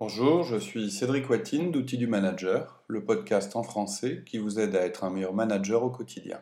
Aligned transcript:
Bonjour, 0.00 0.44
je 0.44 0.54
suis 0.54 0.92
Cédric 0.92 1.28
Watine 1.28 1.72
d'Outils 1.72 1.98
du 1.98 2.06
Manager, 2.06 2.84
le 2.86 3.04
podcast 3.04 3.56
en 3.56 3.64
français 3.64 4.22
qui 4.24 4.38
vous 4.38 4.60
aide 4.60 4.76
à 4.76 4.86
être 4.86 5.02
un 5.02 5.10
meilleur 5.10 5.34
manager 5.34 5.82
au 5.82 5.90
quotidien. 5.90 6.38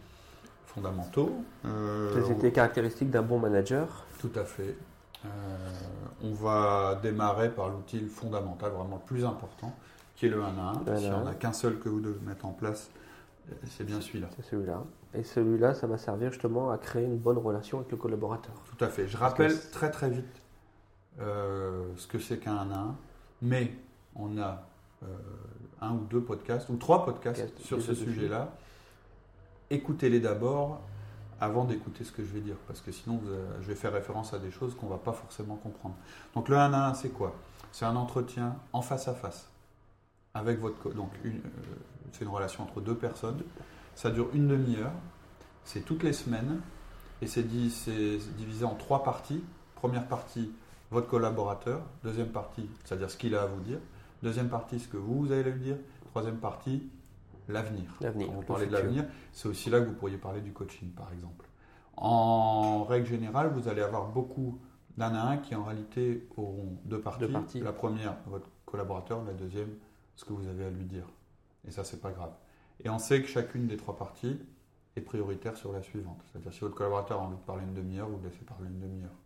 fondamentaux. 0.67 1.33
Quelles 1.63 2.53
caractéristiques 2.53 3.11
d'un 3.11 3.23
bon 3.23 3.39
manager? 3.39 4.05
Tout 4.19 4.33
à 4.35 4.45
fait. 4.45 4.77
on 6.23 6.35
va 6.35 6.99
démarrer 7.03 7.49
par 7.49 7.71
l'outil 7.71 8.01
fondamental, 8.01 8.73
vraiment 8.73 8.97
le 8.97 9.07
plus 9.07 9.25
important, 9.25 9.73
qui 10.15 10.27
est 10.27 10.29
le 10.29 10.43
1 10.43 10.47
à 10.47 10.73
1. 10.93 10.97
Si 10.97 11.07
on 11.07 11.25
n'a 11.25 11.35
qu'un 11.35 11.53
seul 11.53 11.79
que 11.79 11.89
vous 11.89 12.01
devez 12.01 12.21
mettre 12.25 12.47
en 12.47 12.53
place, 12.53 12.91
c'est 13.69 13.85
bien 13.85 14.01
celui-là. 14.01 14.29
C'est 14.37 14.45
celui-là. 14.45 14.83
Et 15.15 15.23
celui-là, 15.23 15.75
ça 15.75 15.87
va 15.87 15.99
servir 15.99 16.33
justement 16.33 16.71
à 16.71 16.79
créer 16.79 17.05
une 17.05 17.19
bonne 17.19 17.39
relation 17.39 17.79
avec 17.79 17.91
le 17.91 17.97
collaborateur. 17.97 18.55
Tout 18.77 18.85
à 18.85 18.89
fait. 18.89 19.07
Je 19.07 19.17
rappelle 19.17 19.55
très 19.71 19.91
très 19.91 20.11
vite 20.11 20.43
euh, 21.21 21.85
ce 21.97 22.07
que 22.07 22.19
c'est 22.19 22.39
qu'un 22.39 22.57
1 22.57 22.71
à 22.71 22.79
1, 22.79 22.97
mais 23.43 23.73
on 24.17 24.39
a 24.39 24.67
euh, 25.03 25.07
un 25.81 25.93
ou 25.93 26.07
deux 26.11 26.21
podcasts, 26.21 26.69
ou 26.69 26.77
trois 26.77 27.05
podcasts 27.05 27.59
sur 27.61 27.81
ce 27.81 27.95
sujet-là. 27.95 28.53
Écoutez-les 29.71 30.21
d'abord 30.21 30.81
avant 31.41 31.65
d'écouter 31.65 32.05
ce 32.05 32.13
que 32.13 32.25
je 32.25 32.33
vais 32.33 32.41
dire, 32.41 32.57
parce 32.67 32.81
que 32.81 32.93
sinon 32.93 33.21
je 33.61 33.67
vais 33.67 33.75
faire 33.75 33.93
référence 33.93 34.33
à 34.33 34.39
des 34.39 34.51
choses 34.51 34.75
qu'on 34.77 34.87
ne 34.87 34.93
va 34.93 34.99
pas 34.99 35.13
forcément 35.13 35.57
comprendre. 35.57 35.97
Donc 36.35 36.49
le 36.49 36.57
1 36.57 36.73
à 36.73 36.89
1, 36.91 36.95
c'est 36.95 37.11
quoi? 37.11 37.35
C'est 37.73 37.85
un 37.85 37.97
entretien 37.97 38.57
en 38.73 38.83
face 38.83 39.09
à 39.09 39.15
face 39.15 39.49
avec 40.35 40.59
votre 40.61 40.93
donc 40.93 41.11
euh, 41.25 41.31
c'est 42.13 42.25
une 42.25 42.31
relation 42.31 42.65
entre 42.65 42.81
deux 42.81 42.97
personnes. 42.97 43.43
Ça 43.95 44.11
dure 44.11 44.29
une 44.35 44.49
demi-heure. 44.49 44.93
C'est 45.65 45.85
toutes 45.85 46.03
les 46.03 46.13
semaines 46.13 46.61
et 47.23 47.27
c'est 47.27 47.43
divisé 47.43 48.65
en 48.65 48.75
trois 48.75 49.03
parties. 49.03 49.43
Première 49.75 50.07
partie, 50.07 50.53
votre 50.91 51.09
collaborateur. 51.09 51.83
Deuxième 52.03 52.29
partie, 52.29 52.69
c'est-à-dire 52.85 53.11
ce 53.11 53.17
qu'il 53.17 53.35
a 53.35 53.43
à 53.43 53.47
vous 53.47 53.61
dire. 53.61 53.79
Deuxième 54.23 54.49
partie, 54.49 54.79
ce 54.79 54.89
que 54.89 54.97
vous, 54.97 55.21
vous 55.21 55.33
allez 55.33 55.43
lui 55.51 55.61
dire. 55.61 55.77
Troisième 56.11 56.39
partie, 56.39 56.89
l'avenir. 57.49 57.85
L'avenir. 58.01 58.29
Quand 58.29 58.33
vous 58.35 58.43
parlez 58.43 58.67
de 58.67 58.73
l'avenir, 58.73 59.05
c'est 59.33 59.49
aussi 59.49 59.71
là 59.71 59.81
que 59.81 59.87
vous 59.87 59.95
pourriez 59.95 60.17
parler 60.17 60.41
du 60.41 60.53
coaching, 60.53 60.91
par 60.91 61.13
exemple. 61.13 61.47
En 61.97 62.85
règle 62.85 63.07
générale, 63.07 63.51
vous 63.55 63.69
allez 63.69 63.83
avoir 63.83 64.09
beaucoup 64.09 64.59
d'un 64.97 65.15
à 65.15 65.29
un 65.29 65.37
qui 65.39 65.55
en 65.55 65.65
réalité 65.65 66.27
auront 66.37 66.79
deux 66.85 67.01
parties. 67.01 67.21
deux 67.21 67.33
parties. 67.33 67.61
La 67.61 67.73
première, 67.73 68.17
votre 68.27 68.49
collaborateur. 68.65 69.23
La 69.25 69.33
deuxième, 69.33 69.71
ce 70.17 70.25
que 70.25 70.33
vous 70.33 70.47
avez 70.47 70.65
à 70.65 70.71
lui 70.71 70.85
dire. 70.85 71.07
Et 71.67 71.71
ça, 71.71 71.85
c'est 71.85 72.01
pas 72.01 72.11
grave. 72.11 72.33
Et 72.83 72.91
on 72.91 72.99
sait 72.99 73.23
que 73.23 73.29
chacune 73.29 73.67
des 73.67 73.77
trois 73.77 73.97
parties 73.97 74.39
est 74.97 75.01
prioritaire 75.01 75.57
sur 75.57 75.73
la 75.73 75.83
suivante. 75.83 76.21
C'est-à-dire, 76.31 76.53
si 76.53 76.61
votre 76.61 76.75
collaborateur 76.75 77.21
a 77.21 77.25
envie 77.25 77.37
de 77.37 77.43
parler 77.43 77.65
une 77.65 77.75
demi-heure, 77.75 78.09
vous 78.09 78.19
le 78.19 78.29
laissez 78.29 78.45
parler 78.45 78.69
une 78.69 78.81
demi-heure. 78.81 79.17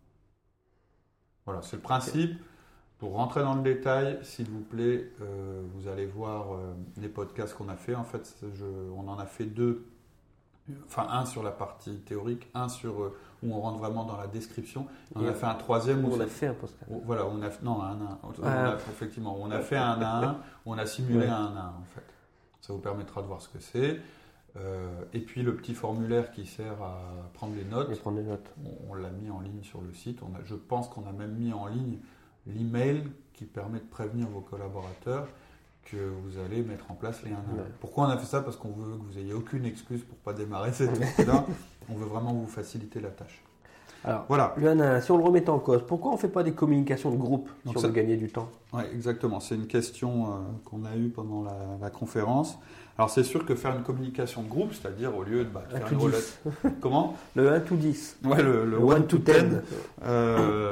Voilà, 1.45 1.61
c'est 1.61 1.75
le 1.75 1.81
principe. 1.81 2.39
Pour 2.97 3.13
rentrer 3.13 3.41
dans 3.41 3.55
le 3.55 3.61
détail, 3.61 4.19
s'il 4.23 4.49
vous 4.49 4.61
plaît, 4.61 5.11
euh, 5.21 5.63
vous 5.73 5.87
allez 5.87 6.05
voir 6.05 6.53
euh, 6.53 6.73
les 6.97 7.07
podcasts 7.07 7.53
qu'on 7.53 7.69
a 7.69 7.77
fait. 7.77 7.95
En 7.95 8.03
fait, 8.03 8.35
on 8.95 9.07
en 9.07 9.17
a 9.17 9.25
fait 9.25 9.45
deux. 9.45 9.85
Enfin, 10.85 11.07
un 11.09 11.25
sur 11.25 11.43
la 11.43 11.51
partie 11.51 11.97
théorique, 11.99 12.47
un 12.53 12.69
sur 12.69 13.01
euh, 13.01 13.17
où 13.43 13.53
on 13.53 13.61
rentre 13.61 13.79
vraiment 13.79 14.03
dans 14.03 14.17
la 14.17 14.27
description. 14.27 14.87
On 15.15 15.25
a 15.25 15.33
fait 15.33 15.45
un 15.45 15.55
troisième. 15.55 16.05
Où 16.05 16.13
on 16.13 16.19
a 16.19 16.27
fait 16.27 16.47
un 16.47 16.53
podcast. 16.53 16.83
Voilà, 17.05 17.25
on 17.25 17.41
a 17.41 17.49
non 17.63 17.81
un 17.81 17.91
un. 17.91 18.19
Ah. 18.43 18.77
effectivement, 18.89 19.37
on 19.39 19.51
a 19.51 19.59
fait 19.59 19.77
un 19.77 20.01
à 20.01 20.25
un. 20.25 20.37
On 20.65 20.77
a 20.77 20.85
simulé 20.85 21.27
un 21.27 21.33
à 21.33 21.61
un 21.61 21.73
en 21.79 21.85
fait. 21.93 22.03
Ça 22.61 22.73
vous 22.73 22.79
permettra 22.79 23.21
de 23.21 23.27
voir 23.27 23.41
ce 23.41 23.49
que 23.49 23.59
c'est. 23.59 23.99
Euh, 24.57 25.03
et 25.13 25.19
puis 25.19 25.43
le 25.43 25.55
petit 25.55 25.73
formulaire 25.73 26.31
qui 26.31 26.45
sert 26.45 26.81
à 26.81 26.99
prendre 27.33 27.55
les 27.55 27.63
notes. 27.63 27.99
prendre 27.99 28.17
les 28.17 28.23
notes. 28.23 28.53
On, 28.89 28.93
l'a 28.93 29.09
mis 29.09 29.29
en 29.29 29.39
ligne 29.39 29.63
sur 29.63 29.81
le 29.81 29.93
site. 29.93 30.21
On 30.23 30.35
a, 30.35 30.43
je 30.43 30.55
pense 30.55 30.89
qu'on 30.89 31.07
a 31.07 31.11
même 31.11 31.35
mis 31.35 31.53
en 31.53 31.67
ligne 31.67 31.99
l'email 32.47 33.03
qui 33.33 33.45
permet 33.45 33.79
de 33.79 33.85
prévenir 33.85 34.27
vos 34.27 34.41
collaborateurs 34.41 35.27
que 35.91 35.97
vous 35.97 36.39
allez 36.39 36.61
mettre 36.61 36.91
en 36.91 36.95
place 36.95 37.21
les 37.23 37.31
1 37.31 37.35
à 37.35 37.37
1. 37.37 37.41
Pourquoi 37.79 38.07
on 38.07 38.09
a 38.09 38.17
fait 38.17 38.25
ça? 38.25 38.41
Parce 38.41 38.55
qu'on 38.55 38.69
veut 38.69 38.97
que 38.97 39.11
vous 39.11 39.17
ayez 39.17 39.33
aucune 39.33 39.65
excuse 39.65 40.03
pour 40.03 40.17
pas 40.17 40.33
démarrer 40.33 40.71
cette 40.73 40.97
là 41.25 41.45
on 41.91 41.95
veut 41.95 42.05
vraiment 42.05 42.33
vous 42.33 42.47
faciliter 42.47 42.99
la 42.99 43.09
tâche. 43.09 43.41
Alors, 44.05 44.25
voilà. 44.29 44.55
si 45.01 45.11
on 45.11 45.17
le 45.17 45.23
remet 45.23 45.49
en 45.49 45.59
cause, 45.59 45.83
pourquoi 45.85 46.11
on 46.11 46.15
ne 46.15 46.19
fait 46.19 46.29
pas 46.29 46.43
des 46.43 46.53
communications 46.53 47.11
de 47.11 47.17
groupe 47.17 47.49
si 47.65 47.75
on 47.75 47.81
veut 47.81 47.89
gagner 47.89 48.15
du 48.15 48.29
temps? 48.29 48.49
Oui, 48.71 48.83
exactement. 48.93 49.41
C'est 49.41 49.55
une 49.55 49.67
question 49.67 50.27
euh, 50.27 50.35
qu'on 50.63 50.85
a 50.85 50.95
eue 50.95 51.09
pendant 51.09 51.45
la, 51.81 51.89
conférence. 51.89 52.57
Alors, 52.97 53.09
c'est 53.09 53.23
sûr 53.23 53.45
que 53.45 53.55
faire 53.55 53.75
une 53.75 53.83
communication 53.83 54.43
de 54.43 54.47
groupe, 54.47 54.73
c'est-à-dire 54.73 55.15
au 55.17 55.23
lieu 55.23 55.43
de 55.43 55.49
bah, 55.49 55.63
faire 55.69 55.91
une 55.91 56.71
Comment? 56.81 57.15
Le 57.35 57.51
1 57.51 57.59
to 57.61 57.75
10. 57.75 58.19
Ouais, 58.23 58.41
le, 58.41 58.65
le, 58.65 58.77
1 58.77 59.01
to 59.01 59.17
10. 59.17 59.33
Euh, 60.05 60.71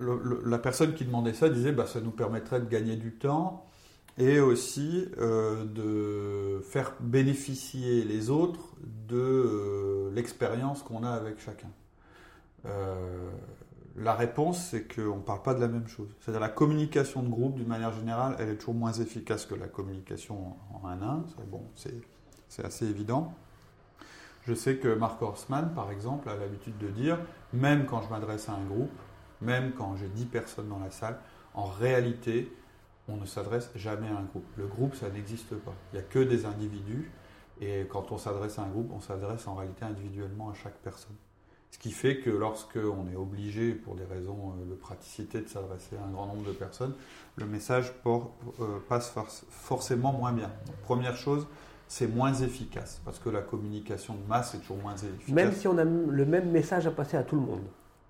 la 0.00 0.58
personne 0.58 0.94
qui 0.94 1.04
demandait 1.04 1.32
ça 1.32 1.48
disait 1.48 1.72
bah, 1.72 1.86
ça 1.86 2.00
nous 2.00 2.12
permettrait 2.12 2.60
de 2.60 2.68
gagner 2.68 2.96
du 2.96 3.12
temps 3.12 3.64
et 4.18 4.40
aussi 4.40 5.08
euh, 5.18 5.64
de 5.64 6.60
faire 6.62 6.92
bénéficier 7.00 8.04
les 8.04 8.30
autres 8.30 8.74
de 9.06 9.16
euh, 9.16 10.10
l'expérience 10.12 10.82
qu'on 10.82 11.04
a 11.04 11.10
avec 11.10 11.38
chacun. 11.38 11.70
Euh, 12.66 13.30
la 13.96 14.14
réponse, 14.14 14.60
c'est 14.70 14.92
qu'on 14.92 15.16
ne 15.16 15.22
parle 15.22 15.42
pas 15.42 15.54
de 15.54 15.60
la 15.60 15.68
même 15.68 15.86
chose. 15.86 16.08
C'est-à-dire 16.20 16.40
la 16.40 16.48
communication 16.48 17.22
de 17.22 17.28
groupe, 17.28 17.54
d'une 17.54 17.68
manière 17.68 17.92
générale, 17.92 18.36
elle 18.38 18.48
est 18.48 18.56
toujours 18.56 18.74
moins 18.74 18.92
efficace 18.92 19.46
que 19.46 19.54
la 19.54 19.66
communication 19.66 20.56
en 20.72 20.86
un 20.86 21.02
un. 21.02 21.24
Bon, 21.50 21.62
c'est 21.74 22.64
assez 22.64 22.86
évident. 22.86 23.32
Je 24.46 24.54
sais 24.54 24.76
que 24.76 24.94
Mark 24.94 25.20
Horstman, 25.20 25.72
par 25.74 25.90
exemple, 25.90 26.28
a 26.28 26.36
l'habitude 26.36 26.78
de 26.78 26.88
dire, 26.88 27.18
même 27.52 27.86
quand 27.86 28.02
je 28.02 28.08
m'adresse 28.08 28.48
à 28.48 28.52
un 28.52 28.64
groupe, 28.64 28.90
même 29.40 29.72
quand 29.76 29.96
j'ai 29.96 30.08
10 30.08 30.26
personnes 30.26 30.68
dans 30.68 30.78
la 30.78 30.90
salle, 30.90 31.18
en 31.54 31.66
réalité, 31.66 32.52
on 33.08 33.16
ne 33.16 33.26
s'adresse 33.26 33.70
jamais 33.74 34.08
à 34.08 34.16
un 34.18 34.24
groupe. 34.24 34.46
Le 34.56 34.66
groupe, 34.66 34.94
ça 34.94 35.08
n'existe 35.08 35.54
pas. 35.56 35.74
Il 35.92 35.96
n'y 35.96 36.04
a 36.04 36.06
que 36.06 36.18
des 36.18 36.44
individus. 36.44 37.10
Et 37.60 37.86
quand 37.90 38.12
on 38.12 38.18
s'adresse 38.18 38.58
à 38.58 38.62
un 38.62 38.68
groupe, 38.68 38.90
on 38.94 39.00
s'adresse 39.00 39.46
en 39.48 39.54
réalité 39.54 39.84
individuellement 39.84 40.50
à 40.50 40.54
chaque 40.54 40.76
personne. 40.78 41.16
Ce 41.70 41.78
qui 41.78 41.90
fait 41.90 42.18
que 42.20 42.30
lorsqu'on 42.30 43.08
est 43.12 43.16
obligé, 43.16 43.72
pour 43.72 43.94
des 43.94 44.04
raisons 44.04 44.54
euh, 44.58 44.70
de 44.70 44.74
praticité, 44.74 45.40
de 45.40 45.48
s'adresser 45.48 45.96
à 45.96 46.06
un 46.06 46.10
grand 46.10 46.26
nombre 46.26 46.46
de 46.46 46.52
personnes, 46.52 46.94
le 47.36 47.46
message 47.46 47.92
euh, 48.06 48.78
passe 48.88 49.14
forcément 49.50 50.12
moins 50.12 50.32
bien. 50.32 50.50
première 50.84 51.16
chose, 51.16 51.46
c'est 51.86 52.06
moins 52.06 52.34
efficace 52.34 53.00
parce 53.04 53.18
que 53.18 53.28
la 53.28 53.42
communication 53.42 54.14
de 54.14 54.26
masse 54.28 54.54
est 54.54 54.58
toujours 54.58 54.78
moins 54.78 54.96
efficace. 54.96 55.28
Même 55.28 55.52
si 55.52 55.68
on 55.68 55.76
a 55.78 55.84
le 55.84 56.26
même 56.26 56.50
message 56.50 56.86
à 56.86 56.90
passer 56.90 57.16
à 57.16 57.22
tout 57.22 57.36
le 57.36 57.42
monde. 57.42 57.64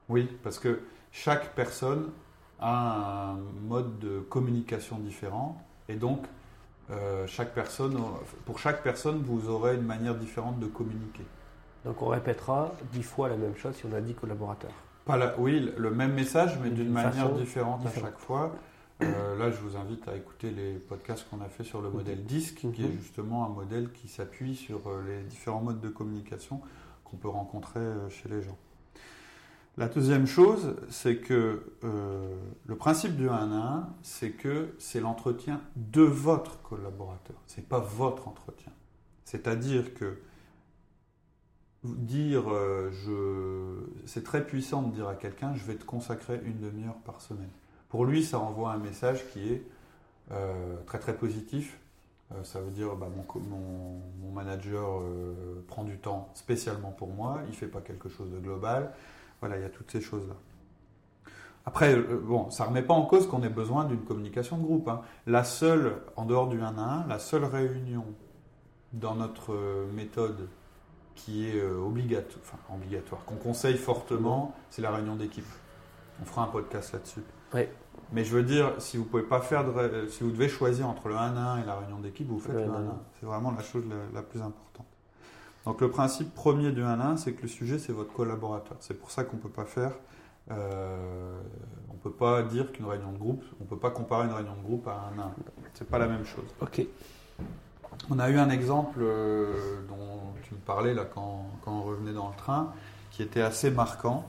Oui, 0.08 0.28
parce 0.42 0.58
que 0.58 0.80
chaque 1.10 1.54
personne 1.54 2.10
a 2.60 3.32
un 3.32 3.36
mode 3.68 3.98
de 3.98 4.20
communication 4.20 4.98
différent 4.98 5.62
et 5.88 5.96
donc 5.96 6.26
euh, 6.90 7.26
chaque 7.26 7.52
personne, 7.54 7.98
pour 8.46 8.58
chaque 8.58 8.82
personne, 8.82 9.22
vous 9.22 9.48
aurez 9.48 9.74
une 9.74 9.82
manière 9.82 10.14
différente 10.14 10.58
de 10.58 10.66
communiquer. 10.66 11.24
Donc 11.84 12.00
on 12.02 12.08
répétera 12.08 12.72
dix 12.92 13.02
fois 13.02 13.28
la 13.28 13.36
même 13.36 13.56
chose 13.56 13.74
si 13.76 13.84
on 13.86 13.92
a 13.94 14.00
dix 14.00 14.14
collaborateurs. 14.14 14.72
Pas 15.04 15.34
oui, 15.38 15.72
le 15.76 15.90
même 15.90 16.14
message, 16.14 16.58
mais 16.62 16.70
d'une 16.70 16.90
manière 16.90 17.32
différente 17.32 17.86
à 17.86 18.00
chaque 18.00 18.18
fois. 18.18 18.52
Euh, 19.00 19.38
là, 19.38 19.50
je 19.50 19.56
vous 19.58 19.76
invite 19.76 20.08
à 20.08 20.16
écouter 20.16 20.50
les 20.50 20.72
podcasts 20.74 21.28
qu'on 21.30 21.40
a 21.40 21.48
fait 21.48 21.62
sur 21.62 21.80
le 21.80 21.88
modèle 21.88 22.24
DISC, 22.24 22.56
qui 22.72 22.84
est 22.84 22.88
mhm. 22.88 22.98
justement 23.00 23.46
un 23.46 23.48
modèle 23.48 23.92
qui 23.92 24.08
s'appuie 24.08 24.56
sur 24.56 24.80
euh, 24.88 25.02
les 25.06 25.22
différents 25.22 25.60
modes 25.60 25.80
de 25.80 25.88
communication 25.88 26.60
qu'on 27.04 27.16
peut 27.16 27.28
rencontrer 27.28 27.80
chez 28.10 28.28
les 28.28 28.42
gens. 28.42 28.58
La 29.78 29.86
deuxième 29.86 30.26
chose, 30.26 30.74
c'est 30.90 31.18
que 31.18 31.62
le 31.82 32.74
principe 32.74 33.16
du 33.16 33.28
1 33.28 33.32
à 33.32 33.42
1, 33.42 33.88
c'est 34.02 34.32
que 34.32 34.74
c'est 34.78 34.98
l'entretien 34.98 35.60
de 35.76 36.02
votre 36.02 36.60
collaborateur. 36.62 37.36
Ce 37.46 37.58
n'est 37.60 37.66
pas 37.66 37.78
votre 37.78 38.26
entretien. 38.26 38.72
C'est-à-dire 39.24 39.94
que 39.94 40.18
dire, 41.84 42.42
je, 42.90 43.78
c'est 44.04 44.24
très 44.24 44.44
puissant 44.44 44.82
de 44.82 44.92
dire 44.92 45.06
à 45.06 45.14
quelqu'un, 45.14 45.54
je 45.54 45.64
vais 45.64 45.76
te 45.76 45.84
consacrer 45.84 46.40
une 46.44 46.58
demi-heure 46.58 46.98
par 47.04 47.20
semaine. 47.20 47.50
Pour 47.88 48.04
lui, 48.04 48.24
ça 48.24 48.40
envoie 48.40 48.72
un 48.72 48.78
message 48.78 49.30
qui 49.30 49.52
est 49.52 49.62
euh, 50.32 50.76
très 50.86 50.98
très 50.98 51.16
positif. 51.16 51.78
Euh, 52.32 52.44
ça 52.44 52.60
veut 52.60 52.70
dire 52.70 52.94
bah, 52.96 53.08
mon, 53.08 53.40
mon, 53.40 54.30
manager 54.32 55.00
euh, 55.00 55.64
prend 55.66 55.84
du 55.84 55.96
temps 55.96 56.30
spécialement 56.34 56.90
pour 56.90 57.08
moi, 57.08 57.40
il 57.46 57.50
ne 57.50 57.54
fait 57.54 57.66
pas 57.66 57.80
quelque 57.80 58.08
chose 58.08 58.30
de 58.30 58.38
global. 58.38 58.92
Voilà, 59.40 59.56
il 59.56 59.62
y 59.62 59.66
a 59.66 59.70
toutes 59.70 59.90
ces 59.90 60.00
choses-là. 60.00 60.34
Après, 61.66 61.96
bon, 61.96 62.50
ça 62.50 62.64
ne 62.64 62.68
remet 62.70 62.82
pas 62.82 62.94
en 62.94 63.04
cause 63.04 63.28
qu'on 63.28 63.42
ait 63.42 63.50
besoin 63.50 63.84
d'une 63.84 64.00
communication 64.00 64.56
de 64.56 64.62
groupe. 64.62 64.88
Hein. 64.88 65.02
La 65.26 65.44
seule, 65.44 65.96
en 66.16 66.24
dehors 66.24 66.48
du 66.48 66.60
1 66.60 66.78
à 66.78 67.04
1, 67.04 67.06
la 67.08 67.18
seule 67.18 67.44
réunion 67.44 68.06
dans 68.94 69.14
notre 69.14 69.54
méthode 69.94 70.48
qui 71.14 71.46
est 71.46 71.62
enfin, 71.62 72.58
obligatoire 72.74 73.24
qu'on 73.26 73.36
conseille 73.36 73.76
fortement, 73.76 74.54
c'est 74.70 74.80
la 74.80 74.90
réunion 74.90 75.16
d'équipe. 75.16 75.44
On 76.22 76.24
fera 76.24 76.44
un 76.44 76.46
podcast 76.46 76.92
là-dessus. 76.92 77.22
Mais 78.12 78.24
je 78.24 78.34
veux 78.34 78.42
dire, 78.42 78.72
si 78.78 78.96
vous 78.96 79.04
pouvez 79.04 79.22
pas 79.22 79.40
faire 79.40 79.64
de, 79.64 80.06
si 80.08 80.24
vous 80.24 80.30
devez 80.30 80.48
choisir 80.48 80.88
entre 80.88 81.08
le 81.08 81.16
1 81.16 81.36
à 81.36 81.40
1 81.54 81.62
et 81.62 81.66
la 81.66 81.76
réunion 81.76 81.98
d'équipe, 81.98 82.28
vous 82.28 82.40
faites 82.40 82.54
le 82.54 82.62
1 82.62 82.72
à 82.72 82.78
1. 82.78 83.02
C'est 83.20 83.26
vraiment 83.26 83.50
la 83.50 83.62
chose 83.62 83.84
la, 84.14 84.22
plus 84.22 84.40
importante. 84.40 84.86
Donc 85.64 85.80
le 85.80 85.90
principe 85.90 86.34
premier 86.34 86.72
du 86.72 86.82
1 86.82 87.00
à 87.00 87.06
1, 87.08 87.16
c'est 87.18 87.32
que 87.32 87.42
le 87.42 87.48
sujet, 87.48 87.78
c'est 87.78 87.92
votre 87.92 88.12
collaborateur. 88.12 88.76
C'est 88.80 88.94
pour 88.94 89.10
ça 89.10 89.24
qu'on 89.24 89.36
ne 89.36 89.42
peut 89.42 89.48
pas 89.48 89.64
faire, 89.64 89.92
euh, 90.50 91.40
on 91.90 91.96
peut 91.96 92.12
pas 92.12 92.42
dire 92.42 92.72
qu'une 92.72 92.86
réunion 92.86 93.12
de 93.12 93.18
groupe, 93.18 93.44
on 93.60 93.64
peut 93.64 93.76
pas 93.76 93.90
comparer 93.90 94.26
une 94.26 94.32
réunion 94.32 94.56
de 94.56 94.62
groupe 94.62 94.86
à 94.88 95.10
un 95.14 95.18
1 95.18 95.22
à 95.22 95.26
1. 95.26 95.32
C'est 95.74 95.88
pas 95.88 95.98
la 95.98 96.06
même 96.06 96.24
chose. 96.24 96.46
Ok. 96.60 96.86
On 98.10 98.18
a 98.18 98.30
eu 98.30 98.38
un 98.38 98.50
exemple 98.50 99.00
euh, 99.02 99.80
dont 99.88 100.32
tu 100.42 100.54
me 100.54 100.60
parlais 100.60 100.94
là 100.94 101.04
quand, 101.04 101.46
quand 101.64 101.72
on 101.72 101.82
revenait 101.82 102.12
dans 102.12 102.28
le 102.28 102.36
train, 102.36 102.72
qui 103.10 103.22
était 103.22 103.42
assez 103.42 103.70
marquant 103.70 104.24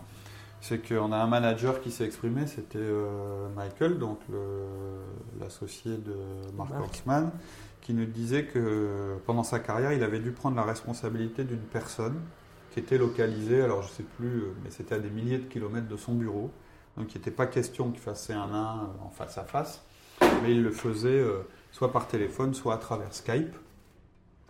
c'est 0.61 0.79
qu'on 0.85 1.11
a 1.11 1.17
un 1.17 1.27
manager 1.27 1.81
qui 1.81 1.91
s'est 1.91 2.05
exprimé, 2.05 2.45
c'était 2.47 2.79
euh, 2.79 3.47
Michael, 3.55 3.97
donc 3.97 4.19
l'associé 5.39 5.91
de 5.91 6.15
Mark 6.57 6.71
Horstman, 6.77 7.31
qui 7.89 7.95
nous 7.95 8.05
disait 8.05 8.43
que 8.43 9.17
pendant 9.25 9.41
sa 9.41 9.57
carrière, 9.57 9.93
il 9.93 10.03
avait 10.03 10.19
dû 10.19 10.29
prendre 10.29 10.55
la 10.55 10.61
responsabilité 10.61 11.43
d'une 11.43 11.57
personne 11.57 12.19
qui 12.71 12.79
était 12.79 12.99
localisée, 12.99 13.63
alors 13.63 13.81
je 13.81 13.87
ne 13.87 13.93
sais 13.93 14.03
plus, 14.03 14.43
mais 14.63 14.69
c'était 14.69 14.93
à 14.93 14.99
des 14.99 15.09
milliers 15.09 15.39
de 15.39 15.47
kilomètres 15.47 15.87
de 15.87 15.97
son 15.97 16.13
bureau. 16.13 16.51
Donc 16.97 17.15
il 17.15 17.17
n'était 17.17 17.31
pas 17.31 17.47
question 17.47 17.89
qu'il 17.89 17.99
fasse 17.99 18.29
un 18.29 18.43
1 18.43 18.89
en 19.03 19.09
face 19.09 19.39
à 19.39 19.43
face, 19.43 19.81
mais 20.21 20.51
il 20.51 20.61
le 20.61 20.69
faisait 20.69 21.09
euh, 21.09 21.39
soit 21.71 21.91
par 21.91 22.07
téléphone, 22.07 22.53
soit 22.53 22.75
à 22.75 22.77
travers 22.77 23.11
Skype. 23.11 23.55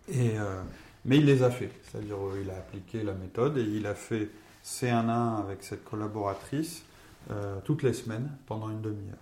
Et, 0.08 0.38
euh, 0.38 0.60
mais 1.06 1.16
il 1.16 1.24
les 1.24 1.42
a 1.42 1.50
fait, 1.50 1.70
c'est-à-dire 1.84 2.18
il 2.42 2.50
a 2.50 2.58
appliqué 2.58 3.02
la 3.02 3.14
méthode 3.14 3.56
et 3.56 3.62
il 3.62 3.86
a 3.86 3.94
fait 3.94 4.28
c'est 4.62 4.90
un 4.90 5.08
1 5.08 5.36
avec 5.36 5.62
cette 5.62 5.84
collaboratrice 5.84 6.84
euh, 7.30 7.58
toutes 7.64 7.84
les 7.84 7.94
semaines 7.94 8.30
pendant 8.44 8.68
une 8.68 8.82
demi-heure. 8.82 9.16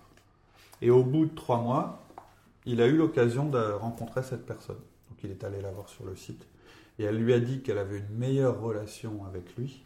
Et 0.81 0.89
au 0.89 1.03
bout 1.03 1.25
de 1.25 1.35
trois 1.35 1.61
mois, 1.61 2.03
il 2.65 2.81
a 2.81 2.87
eu 2.87 2.97
l'occasion 2.97 3.49
de 3.49 3.59
rencontrer 3.71 4.23
cette 4.23 4.45
personne. 4.45 4.79
Donc 5.09 5.23
il 5.23 5.31
est 5.31 5.43
allé 5.43 5.61
la 5.61 5.71
voir 5.71 5.89
sur 5.89 6.05
le 6.05 6.15
site. 6.15 6.45
Et 6.97 7.03
elle 7.03 7.17
lui 7.17 7.33
a 7.33 7.39
dit 7.39 7.61
qu'elle 7.61 7.77
avait 7.77 7.99
une 7.99 8.17
meilleure 8.17 8.59
relation 8.59 9.25
avec 9.25 9.55
lui 9.55 9.83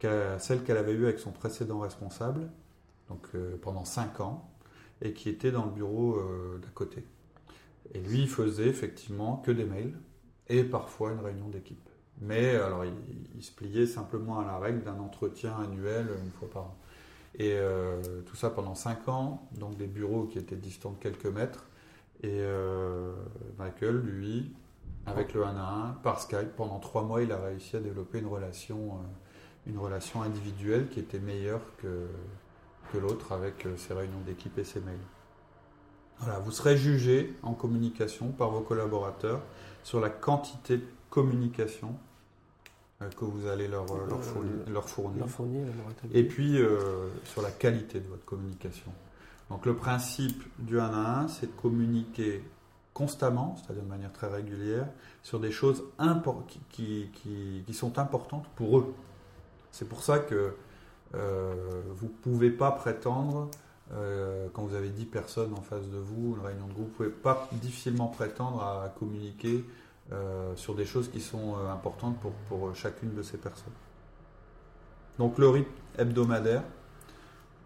que 0.00 0.36
celle 0.38 0.62
qu'elle 0.64 0.78
avait 0.78 0.92
eue 0.92 1.04
avec 1.04 1.18
son 1.18 1.30
précédent 1.30 1.78
responsable, 1.78 2.50
donc 3.08 3.26
euh, 3.34 3.56
pendant 3.60 3.84
cinq 3.84 4.20
ans, 4.20 4.50
et 5.02 5.12
qui 5.12 5.28
était 5.28 5.52
dans 5.52 5.66
le 5.66 5.70
bureau 5.70 6.16
euh, 6.16 6.58
d'à 6.58 6.68
côté. 6.68 7.04
Et 7.94 8.00
lui, 8.00 8.22
il 8.22 8.28
faisait 8.28 8.66
effectivement 8.66 9.36
que 9.36 9.50
des 9.50 9.64
mails 9.64 9.94
et 10.48 10.64
parfois 10.64 11.12
une 11.12 11.20
réunion 11.20 11.48
d'équipe. 11.48 11.88
Mais 12.20 12.56
alors, 12.56 12.84
il, 12.84 13.42
se 13.42 13.52
pliait 13.52 13.86
simplement 13.86 14.40
à 14.40 14.44
la 14.44 14.58
règle 14.58 14.82
d'un 14.82 14.98
entretien 14.98 15.56
annuel 15.58 16.08
une 16.22 16.30
fois 16.32 16.50
par 16.50 16.62
an. 16.64 16.78
Et 17.38 17.52
euh, 17.54 18.02
tout 18.26 18.36
ça 18.36 18.50
pendant 18.50 18.74
5 18.74 19.08
ans, 19.08 19.48
donc 19.52 19.76
des 19.76 19.86
bureaux 19.86 20.24
qui 20.24 20.38
étaient 20.38 20.56
distants 20.56 20.90
de 20.90 20.98
quelques 20.98 21.26
mètres. 21.26 21.66
Et 22.22 22.40
euh, 22.40 23.12
Michael, 23.58 23.96
lui, 24.00 24.52
avec 25.06 25.34
le 25.34 25.44
1 25.44 25.56
à 25.56 25.90
1, 25.90 25.92
par 26.02 26.20
Skype, 26.20 26.54
pendant 26.56 26.78
3 26.78 27.04
mois, 27.04 27.22
il 27.22 27.32
a 27.32 27.38
réussi 27.38 27.76
à 27.76 27.80
développer 27.80 28.18
une 28.18 28.26
relation, 28.26 28.94
euh, 28.94 29.70
une 29.70 29.78
relation 29.78 30.22
individuelle 30.22 30.88
qui 30.88 31.00
était 31.00 31.18
meilleure 31.18 31.62
que, 31.78 32.06
que 32.92 32.98
l'autre 32.98 33.32
avec 33.32 33.66
ses 33.76 33.94
réunions 33.94 34.20
d'équipe 34.26 34.56
et 34.58 34.64
ses 34.64 34.80
mails. 34.80 34.98
Voilà, 36.18 36.38
vous 36.40 36.50
serez 36.50 36.76
jugé 36.76 37.34
en 37.42 37.54
communication 37.54 38.28
par 38.28 38.50
vos 38.50 38.60
collaborateurs 38.60 39.40
sur 39.82 40.00
la 40.00 40.10
quantité 40.10 40.76
de 40.76 40.84
communication 41.08 41.94
euh, 43.00 43.08
que 43.08 43.24
vous 43.24 43.46
allez 43.46 43.68
leur, 43.68 43.90
euh, 43.90 44.06
leur, 44.68 44.86
fournir, 44.88 45.24
et 46.12 46.22
puis 46.22 46.58
euh, 46.58 47.08
sur 47.24 47.40
la 47.40 47.50
qualité 47.50 48.00
de 48.00 48.08
votre 48.08 48.26
communication. 48.26 48.92
Donc 49.50 49.66
le 49.66 49.74
principe 49.76 50.42
du 50.58 50.80
1 50.80 50.84
à 50.84 51.20
1, 51.22 51.28
c'est 51.28 51.46
de 51.46 51.60
communiquer 51.60 52.42
constamment, 52.94 53.56
c'est-à-dire 53.56 53.82
de 53.82 53.88
manière 53.88 54.12
très 54.12 54.28
régulière, 54.28 54.86
sur 55.22 55.40
des 55.40 55.50
choses 55.50 55.84
qui, 56.70 57.62
sont 57.72 57.98
importantes 57.98 58.46
pour 58.56 58.78
eux. 58.78 58.94
C'est 59.72 59.88
pour 59.88 60.02
ça 60.02 60.18
que 60.18 60.54
vous 61.12 62.06
ne 62.06 62.12
pouvez 62.22 62.50
pas 62.50 62.70
prétendre, 62.72 63.48
quand 63.90 64.62
vous 64.62 64.74
avez 64.74 64.90
10 64.90 65.04
personnes 65.06 65.52
en 65.54 65.62
face 65.62 65.88
de 65.88 65.98
vous, 65.98 66.36
une 66.36 66.46
réunion 66.46 66.66
de 66.66 66.72
groupe, 66.72 66.92
vous 66.98 67.04
ne 67.04 67.10
pouvez 67.10 67.22
pas 67.22 67.48
difficilement 67.60 68.08
prétendre 68.08 68.62
à 68.62 68.88
communiquer 68.98 69.64
euh, 70.12 70.56
sur 70.56 70.74
des 70.74 70.86
choses 70.86 71.08
qui 71.08 71.20
sont 71.20 71.54
euh, 71.54 71.72
importantes 71.72 72.18
pour, 72.18 72.32
pour, 72.48 72.74
chacune 72.74 73.14
de 73.14 73.22
ces 73.22 73.36
personnes. 73.36 73.72
Donc 75.20 75.38
le 75.38 75.48
rythme 75.48 75.70
hebdomadaire, 75.96 76.64